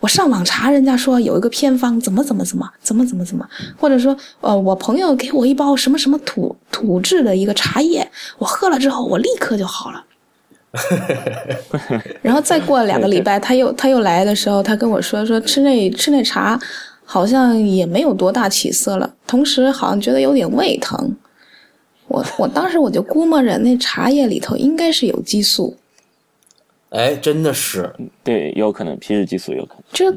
[0.00, 10.04] 我上网查，人家说有一个偏方，怎么怎么怎么怎么怎么怎么，或者说，呃，我朋友给我一包什么什么土土制的一个茶叶，我喝了之后，我立刻就好了。
[12.22, 16.58] 然后再过两个礼拜，他又他又来的时候，他跟我说说吃那吃那茶。”
[17.12, 21.16] 好像也没有多大起色了，同时好像觉得有点胃疼。
[22.06, 25.76] 我我当时我就估摸着那茶叶里头应该是有激素。
[26.90, 27.90] 哎，真的是，
[28.22, 29.82] 对，有可能皮质激素有可能。
[29.92, 30.12] 这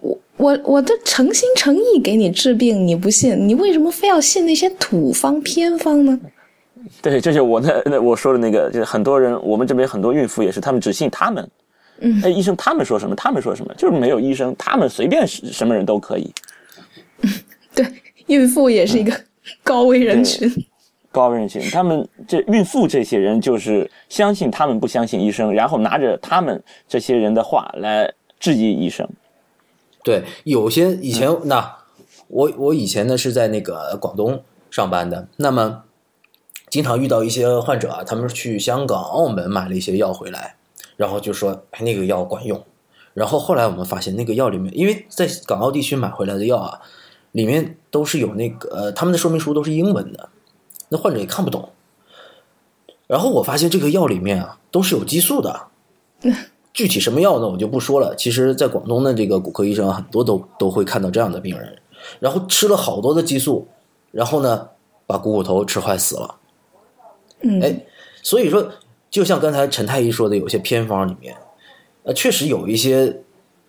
[0.00, 6.18] 我我我都诚心诚意给你治病，你不信，你为什么非要信那些土方偏方呢？
[7.00, 11.50] 对，这就我那那我说的那个，就是很多人，我们这边很多孕妇也是，他们只信他们。
[12.00, 13.14] 嗯，哎，医生他们说什么？
[13.16, 13.72] 他们说什么？
[13.74, 16.30] 就是没有医生，他们随便什么人都可以。
[17.74, 17.86] 对，
[18.26, 19.12] 孕妇也是一个
[19.62, 20.52] 高危人群。
[21.16, 29.08] 高危人群，他们这孕妇这些人就是相信他们不相信医生，然后拿着他们这些人的话来质疑医生。
[30.04, 31.76] 对，有些以前那
[32.28, 35.84] 我我以前呢是在那个广东上班的，那么
[36.68, 40.56] 经常遇到一些患者啊，他们去香港、澳门买了一些药回来。
[40.96, 42.58] 然后就说那个药管用，
[43.12, 46.80] 然后后来我们发现那个药里面，因为在港澳地区买回来的药啊，
[47.32, 50.30] 里面都是有那个呃他们的说明书都是英文的，
[50.88, 51.70] 那患者也看不懂。
[53.06, 55.68] 然后我发现这个药里面啊都是有激素的，
[56.72, 58.14] 具体什么药呢我就不说了。
[58.16, 61.78] 其实，在广东的这个骨科医生很多都都会看到这样的病人，
[62.20, 63.68] 然后吃了好多的激素，
[64.10, 64.68] 然后呢
[65.06, 66.34] 把股骨头吃坏死了。
[67.40, 67.84] 嗯，哎，
[68.22, 68.70] 所以说。
[69.08, 71.34] 就像刚才陈太医说的，有些偏方里面，
[72.02, 73.22] 呃，确实有一些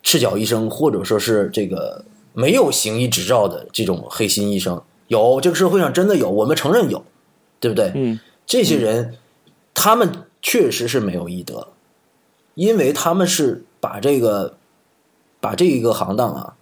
[0.03, 2.03] 赤脚医生，或者说是这个
[2.33, 7.03] 没有行医执照的这种黑心医生，有这个社会上真的有，我们承认有，
[7.59, 7.91] 对不对？
[7.95, 9.17] 嗯，这些人
[9.73, 11.69] 他们确实是没有医德，
[12.53, 14.57] 因为他们是把这个
[15.39, 16.55] 把这一个行当啊，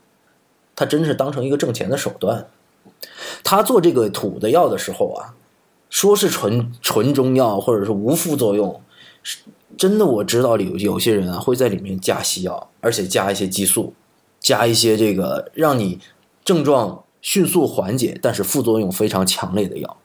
[0.76, 2.48] 他真是当成一个挣钱的手段。
[3.44, 5.34] 他做这个土的药的时候啊。
[5.88, 8.82] 说是纯纯中药，或者是无副作用，
[9.24, 9.38] 是
[9.78, 10.06] 真的。
[10.06, 13.94] 我知道有有些人啊会在里面加西药，而且加一些激素，
[14.42, 16.02] 加一些这个让你
[16.44, 19.98] 症状迅速缓解，但是副作用非常强烈的药。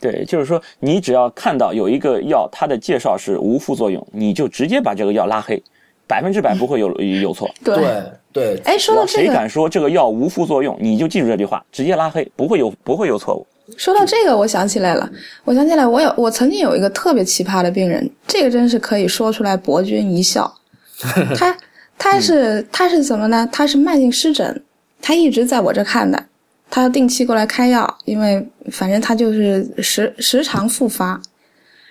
[0.00, 5.62] 对，就是说你只要看到有一个药，它的介绍是无副作用，你就直接把这个药拉黑，
[6.08, 7.48] 百分之百不会有有错。
[7.62, 13.46] 对对，哎，说到这个，谁敢说这个药无副作用，你就记住这句话，直接拉黑，不会有不会有错误。
[13.76, 15.08] 说到这个，我想起来了，
[15.44, 20.52] 我想起来，我有我曾经有一个特别奇葩的病人，这个真是可以说出来博君一笑。
[21.38, 21.56] 他
[21.96, 23.48] 他是他是怎么呢？
[23.52, 24.60] 他是慢性湿疹，
[25.02, 26.24] 他一直在我这看的，
[26.70, 31.20] 他定期过来开药，因为反正他就是时时常复发。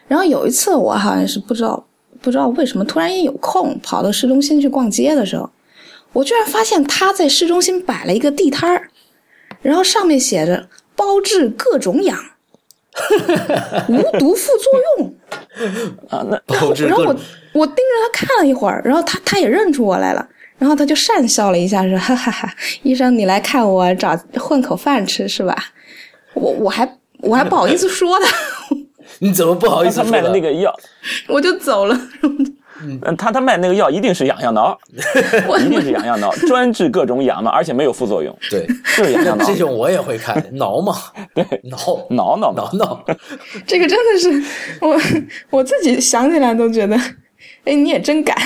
[0.08, 1.86] 然后有一次，我好像是不知道
[2.22, 5.50] 不知道为什么突然间有空，跑到市中心去逛街的时候，
[6.14, 8.90] 我居然发现他在市中心摆了一个地摊儿，
[9.62, 12.18] 然后上面写着“包治各种痒，
[13.88, 15.16] 无毒副作用”。
[16.10, 17.16] 啊，那包治然后我
[17.54, 20.28] 我盯着他看了一会儿，然后他他也认出我来了，
[20.62, 22.54] 然后他就讪笑了一下，说：“哈哈哈，
[22.84, 25.58] 医生你来看我找混口饭吃是吧？”
[26.36, 26.88] 我我还
[27.22, 28.28] 我还不好意思说他，
[29.18, 30.72] 你怎么不好意思他卖的那个药，
[31.28, 32.00] 我就走了。
[32.84, 34.78] 嗯，他他卖那个药一定是痒痒挠，
[35.60, 39.44] 一定是痒痒挠，专治各种痒嘛，而且没有副作用，对，就是痒痒挠。
[39.46, 40.96] 这，种我也会看，挠嘛，
[41.34, 43.04] 对，挠挠挠，挠挠，
[43.66, 45.00] 这个真的是我
[45.50, 46.96] 我自己想起来都觉得，
[47.66, 48.38] 哎，你也真敢，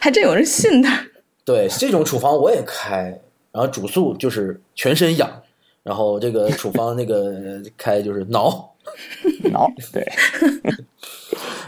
[0.00, 0.98] 还真有人信他。
[1.44, 3.20] 对，这种处方我也开，
[3.50, 5.42] 然后主诉就是全身痒，
[5.82, 8.70] 然后这个处方那个开就是挠。
[9.52, 10.04] 挠，对，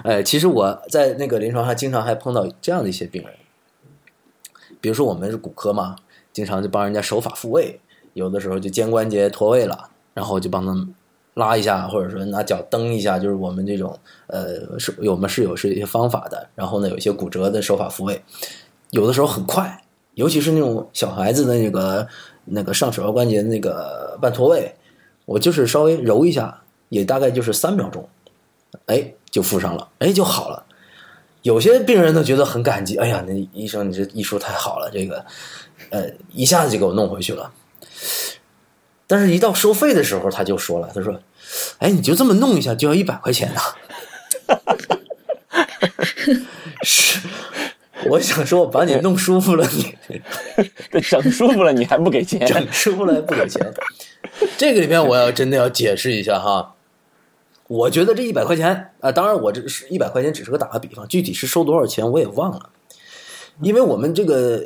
[0.03, 3.33] 哎，其实我在那个临床上经常还碰到这样的一些病人，
[4.81, 5.95] 比如说我们是骨科嘛，
[6.33, 7.79] 经常就帮人家手法复位，
[8.14, 10.93] 有的时候就肩关节脱位了，然后就帮他们
[11.35, 13.97] 拉一下，或者说拿脚蹬一下，就是我们这种
[14.27, 16.49] 呃是我们是有是一些方法的。
[16.57, 18.20] 然后呢，有一些骨折的手法复位，
[18.95, 19.82] 有的时候很快，
[20.14, 22.07] 尤其是那种小孩子的那个
[22.45, 24.72] 那个上手腕关节那个半脱位，
[25.24, 28.09] 我就是稍微揉一下，也大概就是三秒钟，
[28.86, 30.64] 哎，就复上了，哎，就好了。
[31.42, 35.26] 有些病人呢觉得很感激，哎呀，那医生你这医术太好了，这个，
[35.90, 37.51] 呃，一下子就给我弄回去了。
[39.09, 41.20] 但是，一到收费的时候，他就说了，他说
[41.78, 43.61] ：“哎，你就这么弄一下，就要一百块钱呐。
[46.82, 47.18] ”是，
[48.11, 49.95] 我想说，我把你弄舒服了，你。
[50.91, 53.73] 对，整舒服了你还不给钱， 整舒服了还不给钱。
[54.57, 56.75] 这个里面我要真的要解释一下哈，
[57.69, 62.71] 我觉得这一百块钱啊、当然我这是一百块钱只是个打个比方，具体是收多少钱我也忘了，
[63.63, 64.65] 因为我们这个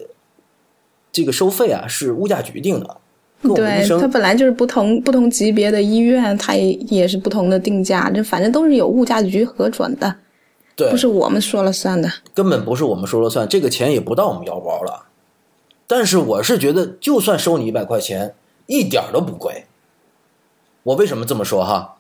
[1.13, 2.97] 这个收费啊是物价局定的，
[3.55, 10.15] 对，它本来就是不同不同级别的医院，它也也是不同的定价，这反正都是有物价局核准的，
[10.79, 12.09] 对不是我们说了算的。
[12.33, 15.07] 根本不是我们说了算，这个钱也不到我们腰包了。
[15.89, 19.65] 但是我是觉得，就算收你一百块钱，一点都不贵。
[20.85, 21.97] 我为什么这么说哈？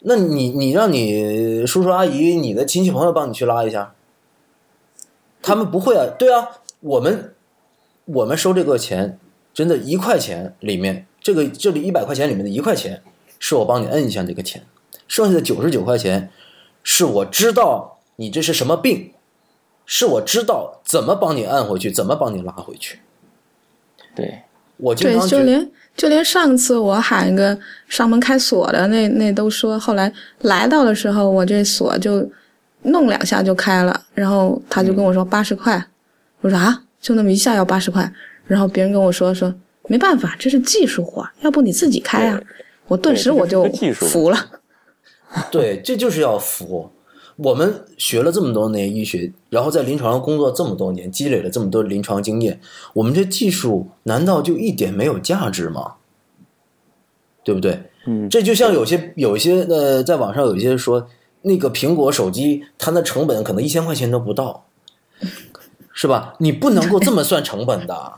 [0.00, 3.94] 那你你让你叔叔阿姨、你的亲戚朋友帮你去拉一下，
[5.40, 6.06] 他们不会啊？
[6.18, 7.34] 对啊，我们
[8.06, 9.20] 我们收这个钱，
[9.54, 13.00] 真的，一块钱里面，这个这里一百块钱里面的一块钱，
[13.38, 14.66] 是我帮你摁一下这个钱，
[15.06, 16.30] 剩下的九十九块钱，
[16.84, 19.10] 是我知道你这是什么病，
[19.84, 23.00] 是我知道怎么帮你按回去，怎么帮你拉回去。
[24.14, 24.42] 对，
[24.76, 27.58] 我经常觉得，就连就连上次我喊个
[27.88, 30.12] 上门开锁的那那都说，后来
[30.42, 32.30] 来到的时候，我这锁就
[32.82, 35.84] 弄两下就开了，然后他就跟我说八十块，
[36.42, 38.08] 我说啊，就那么一下要八十块，
[38.46, 39.52] 然后别人跟我说说
[39.88, 42.40] 没办法，这是技术活，要不你自己开啊，
[42.86, 43.64] 我顿时我就
[43.94, 44.38] 服了。
[45.50, 46.90] 对，这就是要服。
[47.36, 52.60] 我们学了这么多年医学，然后在临床上工作这么多年，积累了这么多临床经验，
[52.92, 55.94] 我们这技术难道就一点没有价值吗？
[57.42, 57.90] 对不对？
[58.06, 61.08] 嗯，这就像有些有一些呃，在网上有一些说，
[61.42, 64.66] 那个苹果手机它的成本可能一千块钱都不到，
[65.92, 66.36] 是吧？
[66.38, 68.12] 你不能够这么算成本的，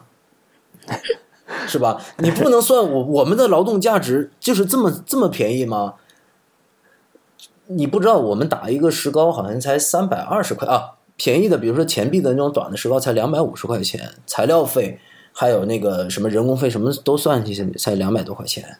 [1.66, 2.02] 是吧？
[2.18, 5.94] 你不能算我我们的劳动价值就是这么这么便宜吗？
[7.68, 15.00] 你不知道，我们打一个石膏好像才三百二十块啊，便宜的，比如说钱币的那种短的石膏才两百五十块钱，材料费
[15.32, 18.78] 还有那个什么人工费什么都算进去才两百多块钱。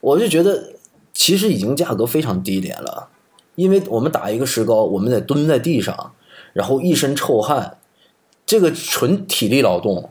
[0.00, 0.74] 我就觉得
[1.12, 3.08] 其实已经价格非常低廉了，
[3.54, 6.12] 因为我们打一个石膏，我们得蹲在地上，
[6.52, 7.78] 然后一身臭汗，
[8.46, 10.10] 这个纯体力劳动。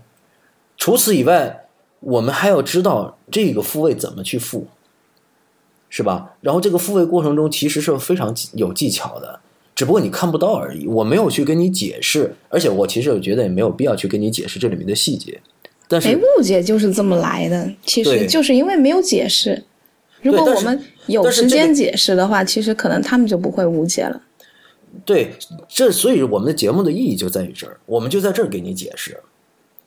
[0.77, 1.65] 除此以外，
[2.01, 4.67] 我们还要知道这个复位怎么去复，
[5.89, 6.35] 是吧？
[6.41, 9.39] 然后这个复位过程中其实是非常有技巧的，
[9.75, 10.87] 只不过你看不到而已。
[10.87, 15.41] 我没有去跟你解释，而且我其实我觉得也没有必要去跟你解释这里面的细节。
[15.87, 19.63] 但哎，是误解就是这么来的，其实就是因为没有解释。
[20.21, 24.21] 如果我们有时间解释的话，其实可能他们就不会误解了。
[25.05, 25.33] 对，
[25.67, 29.19] 这所以我们的节目的意义就在于这儿，我们就在这儿给你解释，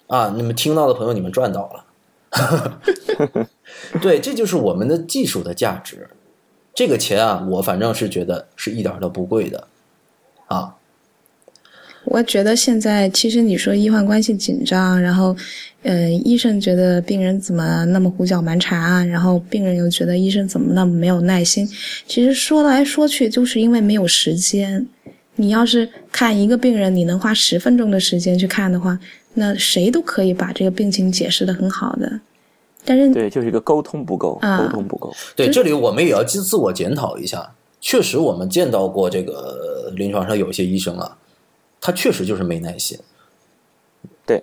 [0.06, 1.84] 啊，你们听到的朋友，你们赚到了。
[4.00, 6.08] 对，这就是我们的技术的价值。
[6.74, 9.68] 这个钱啊，我反正是觉得是一点都不贵的，
[10.46, 10.74] 啊，
[12.04, 15.36] 我觉得现在其实你说医患关系紧张，然后，
[15.82, 21.68] 呃，医生觉得病人怎么那么胡搅蛮缠啊，然后病人又觉得医生怎么那么没有耐心。
[22.06, 24.86] 其实说来说去，就是因为没有时间。
[25.36, 28.98] 你要是看一个病人，你能花十分钟的时间去看的话，
[29.34, 32.20] 那谁都可以把这个病情解释的很好的。
[32.84, 35.14] 但是对，就是一个沟通不够，啊沟通不够。
[35.36, 37.54] 对，这里我们也要自自我检讨一下。
[37.80, 41.16] 确实，我们见到过这个临床上有一些医生啊，
[41.80, 42.98] 他确实就是没耐心。
[44.26, 44.42] 对，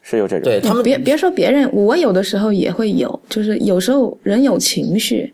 [0.00, 0.44] 是有这种。
[0.44, 5.32] 对他们别别说别人，我有的时候也会有，就是有时候人有情绪，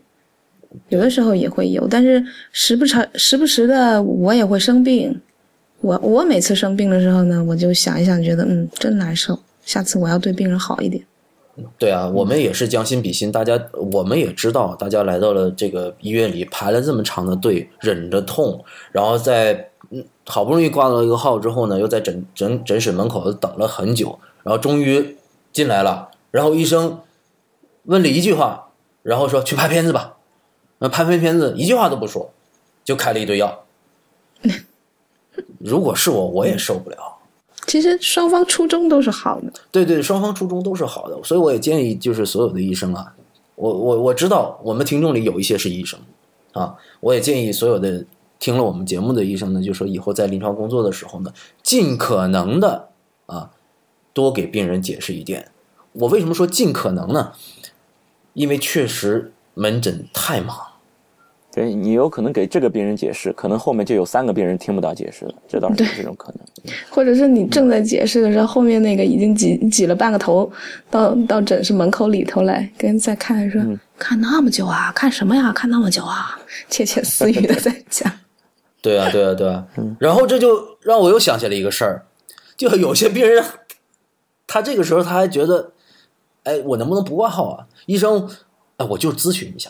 [0.89, 5.19] 有的时候也会有，但是时不常时不时的我也会生病。
[5.81, 11.03] 我我每次生病的时候呢，我就想一想，觉得嗯真难受，下次我要对病人好一点。
[11.77, 13.61] 对啊，我们也是将心比心，大家
[13.91, 25.17] 我们也知道，大家来到了这个医院里排了这么长的队，忍着痛，然后在嗯好不容易挂到一个号之后呢，又在诊诊诊室门口等了很久，然后终于
[25.51, 26.99] 进来了，然后医生
[27.83, 28.69] 问了一句话，
[29.03, 30.15] 然后说去拍片子吧，
[30.77, 32.31] 那拍拍片子一句话都不说，
[32.85, 33.65] 就开了一堆药。
[35.59, 36.97] 如果是我，我也受不了。
[37.67, 43.13] 其实双方初衷都是好的，对对，双方初衷都是好的，所以我也建议就是所有的医生啊，
[43.55, 45.99] 我我我知道我们听众里有一些是医生
[46.53, 48.03] 啊，我也建议所有的
[48.39, 51.31] 听了我们节目的医生呢，就说以后在临床工作的时候呢，
[51.61, 52.89] 尽可能的
[53.27, 53.51] 啊
[54.13, 55.51] 多给病人解释一点。
[55.91, 57.33] 我为什么说尽可能呢？
[58.33, 60.57] 因为确实门诊太忙。
[61.51, 66.39] 对你有可能给这个病人解释，可能后面就有三个病人听不到解释了，这倒是有这种可能。
[66.89, 70.49] 或者是你正在解释的时候，后面那个已经挤挤了半个头
[70.91, 73.61] 到到诊室门口里头来，跟人在看说、
[73.97, 75.51] 看那么久啊，看什么呀？
[75.51, 76.39] 看那么久啊，
[76.69, 78.11] 窃窃私语的在讲。
[78.81, 79.65] 对啊，对啊，对啊。
[79.99, 82.05] 然后这就让我又想起了一个事儿，
[82.55, 83.43] 就有些病人，
[84.47, 85.71] 他这个时候他还觉得，
[86.43, 87.67] 哎，我能不能不挂号啊？
[87.87, 88.29] 医生，
[88.77, 89.69] 哎，我就咨询一下。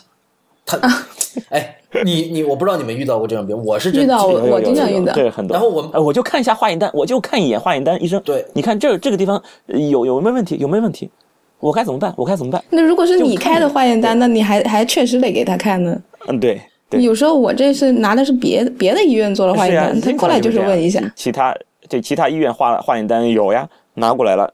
[0.64, 0.78] 他，
[1.50, 5.54] 哎，你你，我不知道你们遇到过这种病，我是真遇到过我经常遇到对很多。
[5.54, 10.56] 然后我我就看一下化验单，我就看一眼化验单，医生，对你看这这个地方呃有有没有问题？
[10.58, 11.10] 有没有问题？
[11.58, 12.12] 我该怎么办？
[12.16, 12.62] 我该怎么办？
[12.70, 16.00] 那如果是你开的化验单，那你还还确实得给他看呢。
[16.26, 21.00] 嗯，对对，有时候我这是拿的是别别的医院做的化验单，他过来就是问一下。
[21.14, 21.54] 其他
[21.88, 24.50] 这其他医院化化验单有呀，拿过来了，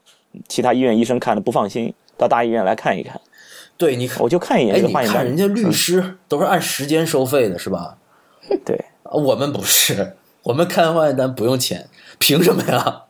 [0.47, 3.19] 其他医院医生看的不放心，到大医院来看一看，
[3.77, 4.79] 对你看，我就看一眼哎。
[4.79, 7.97] 你看人家律师都是按时间收费的，是吧？
[8.65, 13.03] 对，啊我们不是，我们看化验单不用钱，凭什么呀？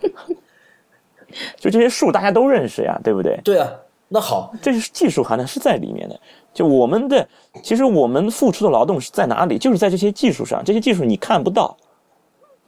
[1.58, 3.40] 就这些数大家都认识呀，对不对？
[3.42, 3.68] 对啊，
[4.08, 6.18] 那好，这是技术含量是在里面的。
[6.52, 7.28] 就我们的，
[7.64, 9.58] 其实我们付出的劳动是在哪里？
[9.58, 10.62] 就是在这些技术上。
[10.64, 11.76] 这些技术你看不到，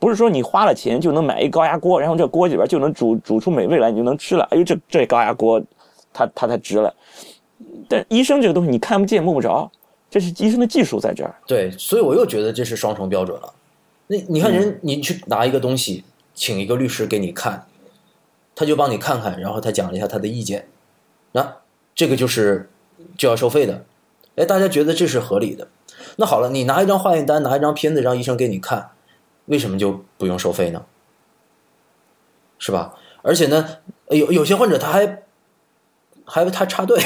[0.00, 4.42] 不是说你花了钱就能买一高压锅，然后这锅里边就能煮煮出美味来，你就能吃了。
[4.50, 5.62] 哎呦，这这高压锅，
[6.12, 6.92] 它它才值了。
[7.88, 9.70] 但医生这个东西你看不见摸不着，
[10.10, 11.34] 这是医生的技术在这儿。
[11.46, 13.52] 对，所以我又觉得这是双重标准了。
[14.06, 16.04] 那你看人，你去拿一个东西，
[16.34, 17.66] 请一个律师给你看，
[18.54, 20.68] 他就帮你看看，然后他讲了一下他的意见，
[21.32, 21.56] 那
[21.94, 22.70] 这个就是
[23.16, 23.84] 就要收费的。
[24.36, 25.68] 哎，大家觉得这是合理的。
[26.16, 28.90] 那好了，你拿一张化验单，拿一张片子让医生给你看，
[29.46, 30.84] 为什么就不用收费呢？
[32.58, 32.94] 是吧？
[33.22, 35.24] 而且呢，有有些患者他还
[36.26, 37.00] 还他插队，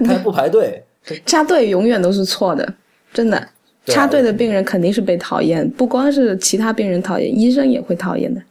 [0.00, 0.84] 他还不排队。
[1.24, 2.74] 插队永远都是错的，
[3.12, 3.48] 真的。
[3.86, 8.42] 插队的病人肯定是被讨厌，不光是其他病人讨厌，医生也会讨厌的。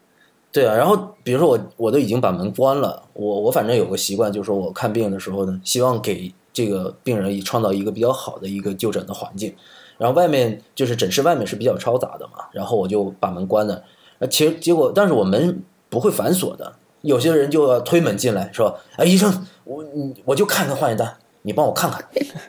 [0.51, 9.51] 对啊，然后比如说我我都已经把门关了，我我反正有个习惯，就是说我看病的时候呢，希望给这个病人创造一个比较好的一个就诊的环境。
[9.97, 13.81] 然后外面就是诊室外面是比较嘈杂的嘛，然后我就把门关了。
[14.19, 15.59] 呃，其实结果，但是我门
[15.89, 16.71] 不会反锁的，
[17.04, 19.32] 有些人就要推门进来，说：“哎，医生，
[19.66, 21.08] 我你我就看看化验单，
[21.43, 22.01] 你帮我看看。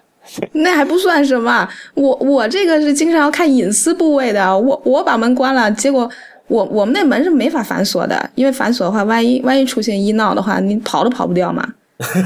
[0.52, 6.08] 那还不算什么，我我这个是经常要看隐私部位的，我我把门关了，结果
[6.46, 11.68] 我我们那门是没法反锁的，因为反锁的话，万一万一出现医闹的话，你跑都跑不掉嘛。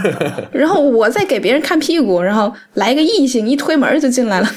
[0.53, 4.49] 然后我再给别人看屁股，然后来一个异性一推门就进来了，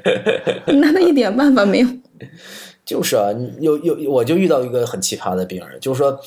[0.66, 1.88] 那他一点办法没有。”
[2.84, 3.28] 就是啊，
[3.60, 6.18] 有有我就遇到一个很奇葩的病人，就是说，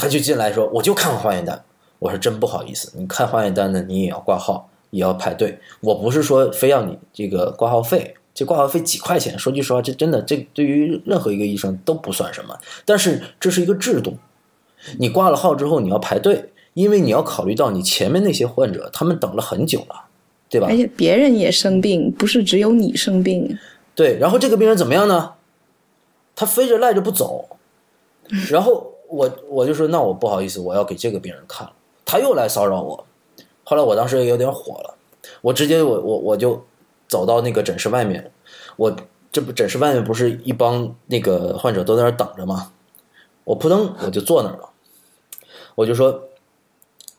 [0.00, 1.62] 他就进来说，我就看个化验单。
[1.98, 5.58] 我说真不好意思，你看化验单呢，你也要挂号，也要排队。
[5.80, 12.58] 我不是说非要你这个挂号费，这挂号费几块钱，说句实话，这真的这对于任何一个医生都不算什么。
[12.86, 14.16] 但是这是一个制度，
[14.98, 20.04] 你挂了号之后你要排队，因为你要考虑到你前面那些患者，他们等了很久了，
[20.48, 20.68] 对吧？
[20.70, 23.58] 而且别人也生病，不是只有你生病。
[23.94, 25.34] 对，然后这个病人怎么样呢？
[26.34, 27.58] 他非着赖着不走，
[28.50, 31.72] 然后我我就说那我不好意思，我要给这个病人看了，
[32.04, 33.04] 他又来骚扰我。
[33.64, 34.94] 后来我当时有点火了，
[35.42, 36.64] 我直接我我我就
[37.08, 38.32] 走到那个诊室外面，
[38.76, 38.96] 我
[39.32, 42.72] 这不诊室外面不是一帮那个患者都在那等着吗？
[43.44, 44.68] 我扑腾我就坐那儿了，
[45.74, 46.22] 我就说，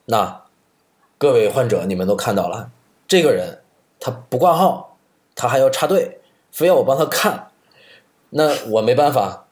[0.05, 0.43] 那
[1.17, 2.71] 各位患者你们都看到了，
[3.07, 3.61] 这个人
[3.99, 4.97] 他不挂号，
[5.35, 6.19] 他还要插队，
[6.51, 7.49] 非要我帮他看，
[8.29, 9.45] 那我没办法，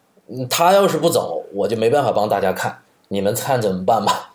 [0.50, 4.32] 他要是不走，我就没办法帮大家看，你们看怎么办吧？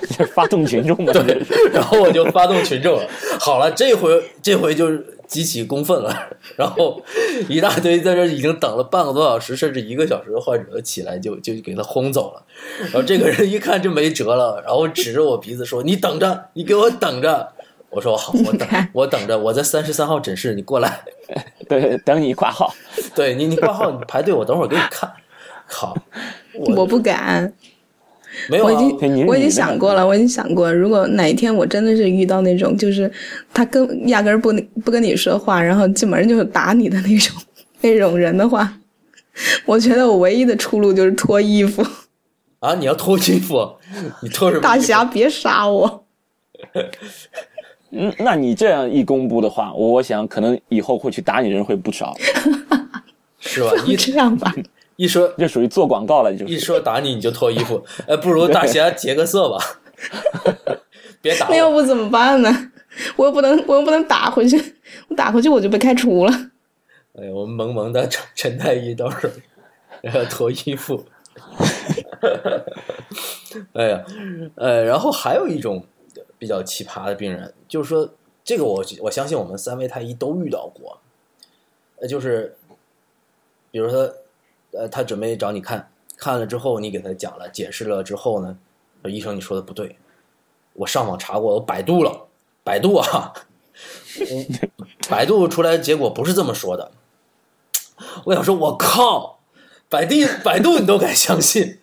[0.16, 3.04] 这发动群众嘛， 对，然后我就发动群众了。
[3.40, 6.14] 好了，这回这回就是激起公愤了，
[6.54, 7.02] 然后
[7.48, 12.44] 一大堆在这已经等了半个多小时甚至一个小时的患者起来就就给他轰走了。
[12.84, 17.48] 然后这个人一看就没辙了，然后指着我鼻子说：“你等着，你给我等着。”
[17.90, 21.00] 我说：“好，我等，我等着，我在三十三号诊室，你过来。
[21.68, 22.72] 对，等你挂号。
[23.14, 25.12] 对你，你挂号，你排队，我等会儿给你看。
[25.72, 25.96] 靠，
[26.76, 27.50] 我不敢。”
[28.48, 33.10] 没有、啊，我已经我已经想过了，我已经想过，如果哪一天我真的是遇到那种，就是
[33.52, 34.50] 他跟压根儿不
[34.82, 37.36] 不跟你说话，然后进门就是打你的那种
[37.82, 38.72] 那种人的话，
[39.66, 41.84] 我觉得我唯一的出路就是脱衣服。
[42.60, 42.74] 啊！
[42.74, 43.70] 你要脱衣服？
[44.22, 44.62] 你脱什么？
[44.62, 46.04] 大侠别杀我！
[47.90, 52.16] 嗯，那你这样一公布的话，我想可能以后会去打你人会不少，
[53.40, 53.72] 是吧？
[53.84, 54.54] 你这样吧。
[54.96, 59.58] 一说这属于做广告了，就是一说打你你就脱衣服，呃，不如大侠劫个色吧，
[61.22, 61.48] 别打。
[61.48, 62.70] 那要不怎么办呢？
[63.16, 64.76] 我又不能，我又不能打回去，
[65.08, 66.32] 我打回去我就被开除了。
[67.14, 69.32] 哎呀，我们萌萌的陈陈太医到时候
[70.02, 71.04] 要脱衣服。
[73.72, 74.04] 哎呀，
[74.56, 75.84] 呃，然后还有一种
[76.38, 78.08] 比较奇葩的病人，就是说
[78.44, 81.00] 这个我我相信我们三位太医都遇到过，
[81.96, 82.54] 呃，就是
[83.70, 84.12] 比如说。
[84.72, 88.56] 呃，他准备找你看，看了之后你给他讲了、解释了之后呢，
[89.04, 89.96] 医生你说的不对，
[90.74, 92.26] 我上网查过，我百度了，
[92.64, 93.32] 百度啊，
[95.08, 96.92] 百度出来结果不是这么说的。
[98.24, 99.38] 我想说，我靠，
[99.88, 101.78] 百度百度你都敢相信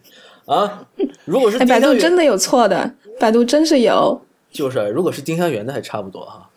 [0.45, 0.87] 啊？
[1.25, 4.21] 如果是百度真的有错的，百度真是有。
[4.51, 6.49] 就是，如果是丁香园的还差不多哈。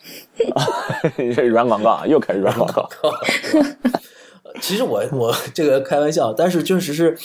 [1.51, 2.89] 软广告又开始软广告。
[4.61, 7.17] 其实我我这个开玩笑，但是确实是，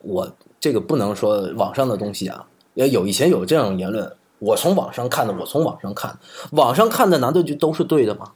[0.00, 6.18] 我这个不能说网上的东西啊，也有以前有这样言论，我从网上看的，我从网上看，
[6.52, 8.32] 网上看的难道就都是对的吗？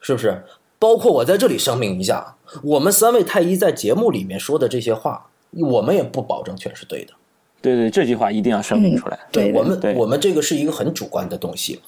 [0.00, 0.42] 是不是？
[0.78, 7.14] 包括我在这里声明一下，我们三位太医在节目里面说的这些话，我们也不保证全是对的。
[7.62, 9.18] 对对，这句话一定要声明出来。
[9.32, 11.80] 对我们，我们这个是一个很主观的东西，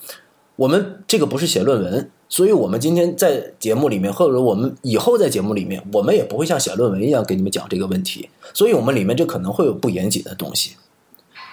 [0.56, 2.10] 我们这个不是写论文。
[2.28, 8.28] 所以，我们今天在节目里面，或者我们以后在节目里面，我们也不会像写论文一样给你们讲这个问题。
[8.52, 10.74] 所以，我们里面这可能会有不严谨的东西。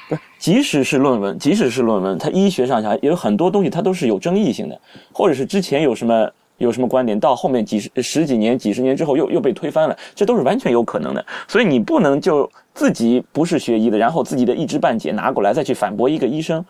[0.10, 4.82] 不，即使是论文，即使是论文，它医学上下有很多东西，它都是有争议性的，
[5.14, 6.28] 或者是之前有什么
[6.58, 11.24] 有什么观点，到后面几十十几年、几十年之后又又被推翻了，这都是完全有可能的。
[11.48, 16.66] 所以，你不能就自己不是学医的，然后自己的一知半解拿过来再去反驳一个医生，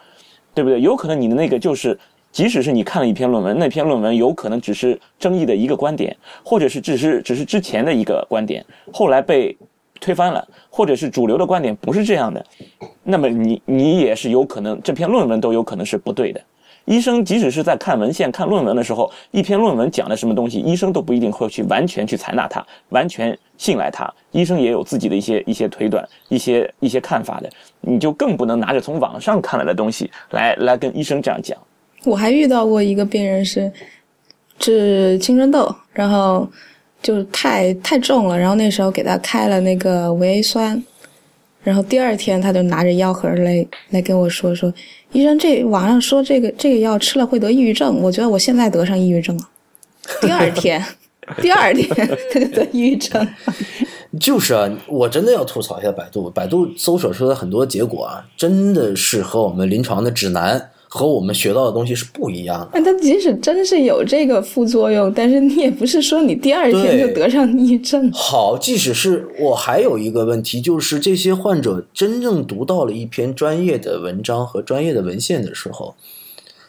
[0.53, 0.81] 对不对？
[0.81, 1.97] 有可能你的那个就是。
[2.34, 9.55] 即使是你看了一篇论文，那篇论文有可能只是争议的一个观点，或者是只是只是之前的一个观点，后来被
[10.01, 12.43] 推翻了，或者是主流的观点不是这样的，
[13.03, 16.41] 那么你你也是有可能这篇论文都有可能是不对的。
[16.86, 24.11] 医生即使是在看文献、看论文的时候，一篇论文讲的什么东西，医生都不一定会去完全去采纳它，完全信赖它。
[24.31, 31.57] 医生也有自己的一些一些推断、一些一些看法的，你就更不能拿着从网上看来的东西来来跟医生这样讲。
[32.06, 33.72] 我还遇到过一个病人是
[34.60, 36.47] 治青春痘，然后
[37.01, 40.82] 就太太重了，然后那时候给他开了那个维 A 酸，
[41.64, 44.74] 然后第二天他就拿着药盒来来跟我说说，
[45.12, 49.49] 医生这网上说这个这个药吃了会得抑郁症，我觉得我现在得上抑郁症了。
[50.22, 50.84] 第二天，
[51.41, 51.88] 第二天
[52.32, 53.28] 他就得抑郁症。
[54.20, 60.70] 就是啊，我真的要吐槽一下百度，百度搜索出的很多结果啊，真的是和我们临床的指南。
[60.96, 62.70] 和我们学到的东西是不一样的。
[62.76, 68.12] 那它即使真是有这个副作用，但是你也不是说你第二天就得上抑郁症。
[68.12, 75.96] 好，即使是我还有一个问题，就是这些患者真正读到了一篇专业的文章和专业的文献的时候，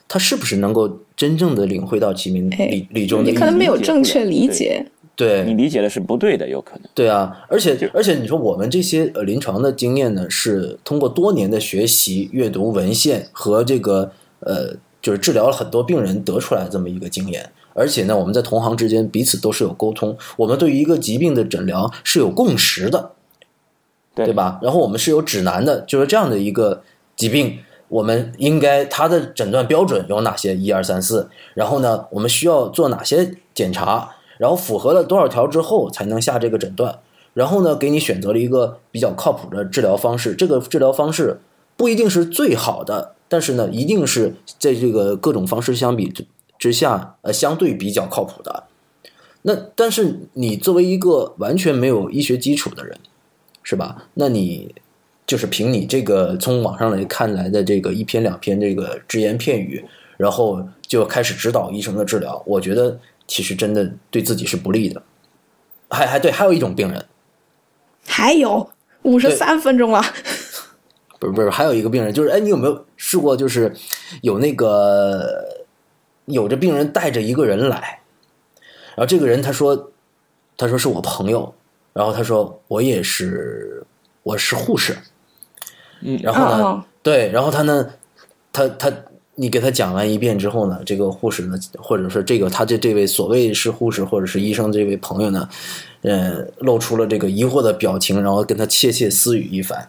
[0.09, 3.31] 他是不是能够真正的领会到其名理理中的？
[3.31, 4.87] 你可能没有正确理解。
[5.17, 6.83] 对你理解的是不对的，有可能。
[6.93, 14.11] 对啊，而且而且你说我们这些呃临床的经验呢，是通过多年的学习、阅读文献和这个
[14.41, 17.53] 呃，就是治疗了很多病人得出来这么一个经验。
[17.75, 23.13] 而且呢，我们在同行之间彼此都是有沟通，我们对于一个疾病的诊疗是有共识的，
[24.15, 24.59] 对对吧？
[24.63, 26.83] 然后我们是有指南的，就是这样的一个
[27.17, 27.59] 疾病，
[27.89, 30.57] 我们应该它的诊断标准有哪些？
[30.57, 31.29] 一二三四。
[31.55, 34.11] 然后呢，我们需要做哪些检查？
[34.39, 36.99] 然后符合了多少条之后才能下这个诊断？
[37.33, 40.35] 然后呢，给你选择了一个比较靠谱的治疗方式。
[40.35, 41.41] 这个治疗方式
[41.77, 46.13] 不一定是最好的，但是呢，一定是在这个各种方式相比
[46.59, 48.65] 之下，呃，相对比较靠谱的。
[49.43, 52.97] 那但是你作为一个完全没有医学基础的人，
[53.63, 54.07] 是吧？
[54.15, 54.75] 那你
[55.27, 59.85] 就是凭你这个从网上来看来的这个一篇两篇这个只言片语，
[60.17, 65.03] 然后就开始指导医生的治疗，我觉得其实真的对自己是不利的。
[65.91, 67.05] 还还对，还有一种病人，
[68.07, 68.69] 还有
[69.03, 70.03] 五十三分钟了，
[71.21, 73.73] 不是不是，还有一个病人，就是哎，你有没有试过，就是
[74.23, 75.65] 有那个
[76.25, 78.01] 有着病人带着一个人来，
[78.97, 79.93] 然后这个人他说
[80.57, 81.55] 他说是我朋友，
[81.93, 83.85] 然后他说我也是
[84.25, 84.97] 我是护士，
[86.01, 86.19] 嗯。
[86.23, 87.93] 然后呢，对，然后他呢，
[88.53, 88.93] 他他
[89.37, 95.49] 你给他讲完一遍之后呢，这个护士呢，或者说这个他这这位所谓是护士或者是医生这位朋友呢，
[96.03, 99.89] 呃，露出了这个疑惑的表情，然后跟他窃窃私语一番。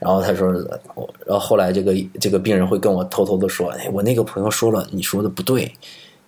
[0.00, 5.72] 然后他说，然后后来这个这个病人会跟我偷偷的说，哎，我那个朋友说了，你说的不对，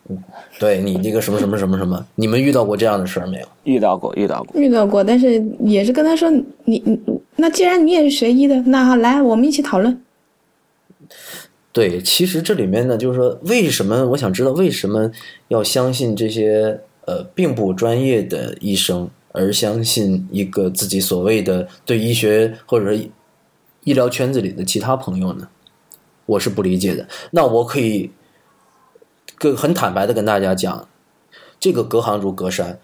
[0.08, 0.22] 嗯
[0.58, 3.46] 对你那个什么什么什么什么，你们遇到过这样的事儿没有？
[3.64, 4.58] 遇到过，遇到过。
[4.58, 6.30] 遇到过，但是也是跟他说，
[6.64, 6.98] 你你
[7.36, 10.00] 那既然你也是学医的，那好来我们一起讨论。
[11.74, 15.10] 对，其实这里面呢，就是说，为什么我想知道为什么
[15.48, 23.10] 要相信这些呃并不专业的医生，而相信一个自己所谓的对医学或者是
[23.82, 25.48] 医疗圈子里的其他朋友呢？
[26.26, 27.08] 我是不理解的。
[27.32, 28.12] 那我可以
[29.36, 30.88] 跟很坦白的跟大家讲，
[31.58, 32.78] 这个隔行如隔山。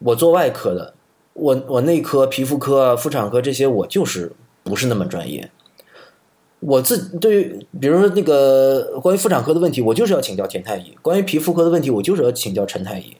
[0.00, 0.92] 我做外科的，
[1.32, 4.32] 我我内科、皮肤科、妇产科这些，我就是
[4.62, 5.50] 不是那么专业。
[6.66, 13.14] 我自对于比如说那个关于妇产科的问题，我就是要请教田太医；关于皮肤科的问题，我就是要请教陈太医，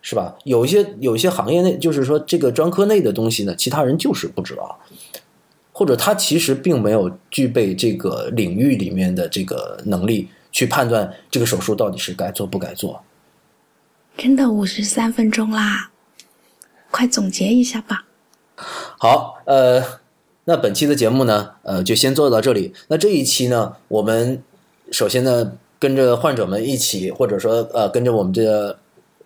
[0.00, 0.34] 是吧？
[0.44, 4.78] 有一些有一些行业内，就是说这个专科内的东西呢，其他人就是不知道，
[5.72, 13.02] 或者他其实并没有具备这个领域里面的这个能力去判断这个手术到底是该做不该做。
[14.16, 15.90] 真的五十三分钟啦，
[16.90, 18.06] 快总结一下吧。
[18.56, 19.82] 好，呃，
[20.44, 22.74] 那本期的节目呢，呃，就先做到这里。
[22.88, 24.42] 那这一期呢，我们
[24.90, 28.76] 首先呢，跟着患者们一起，或者说呃，跟着我们这个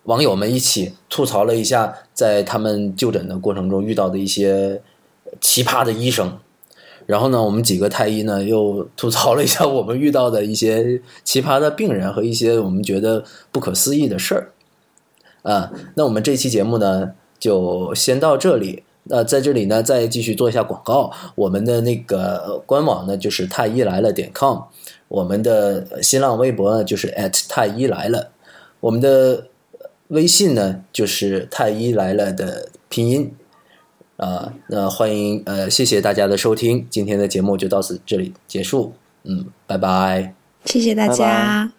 [0.02, 4.82] 网友们一起吐槽了一下，在他们就诊的过程中遇到的一些
[5.40, 6.38] 奇葩的医生。
[7.06, 14.52] 然后呢，我们几个太医呢又吐槽了一下我们遇到的一些奇葩的病人和一些我们觉得不可思议的事儿。
[15.42, 18.82] 啊，那我们这期节目呢就先到这里。
[19.08, 21.12] 那在这里呢，再继续做一下广告。
[21.34, 24.58] 我们的那个官网呢，就是太医来了点 com，
[25.08, 28.30] 我们的新浪微博呢，就是 at 太医来了，
[28.80, 29.46] 我们的
[30.08, 33.32] 微信呢，就是太医来了的拼音。
[34.16, 38.94] 啊，那欢迎呃，谢谢大家的收听，今天的节目就到此这里结束。
[39.24, 40.32] 嗯，拜拜。
[40.64, 41.75] 谢谢大拜拜家。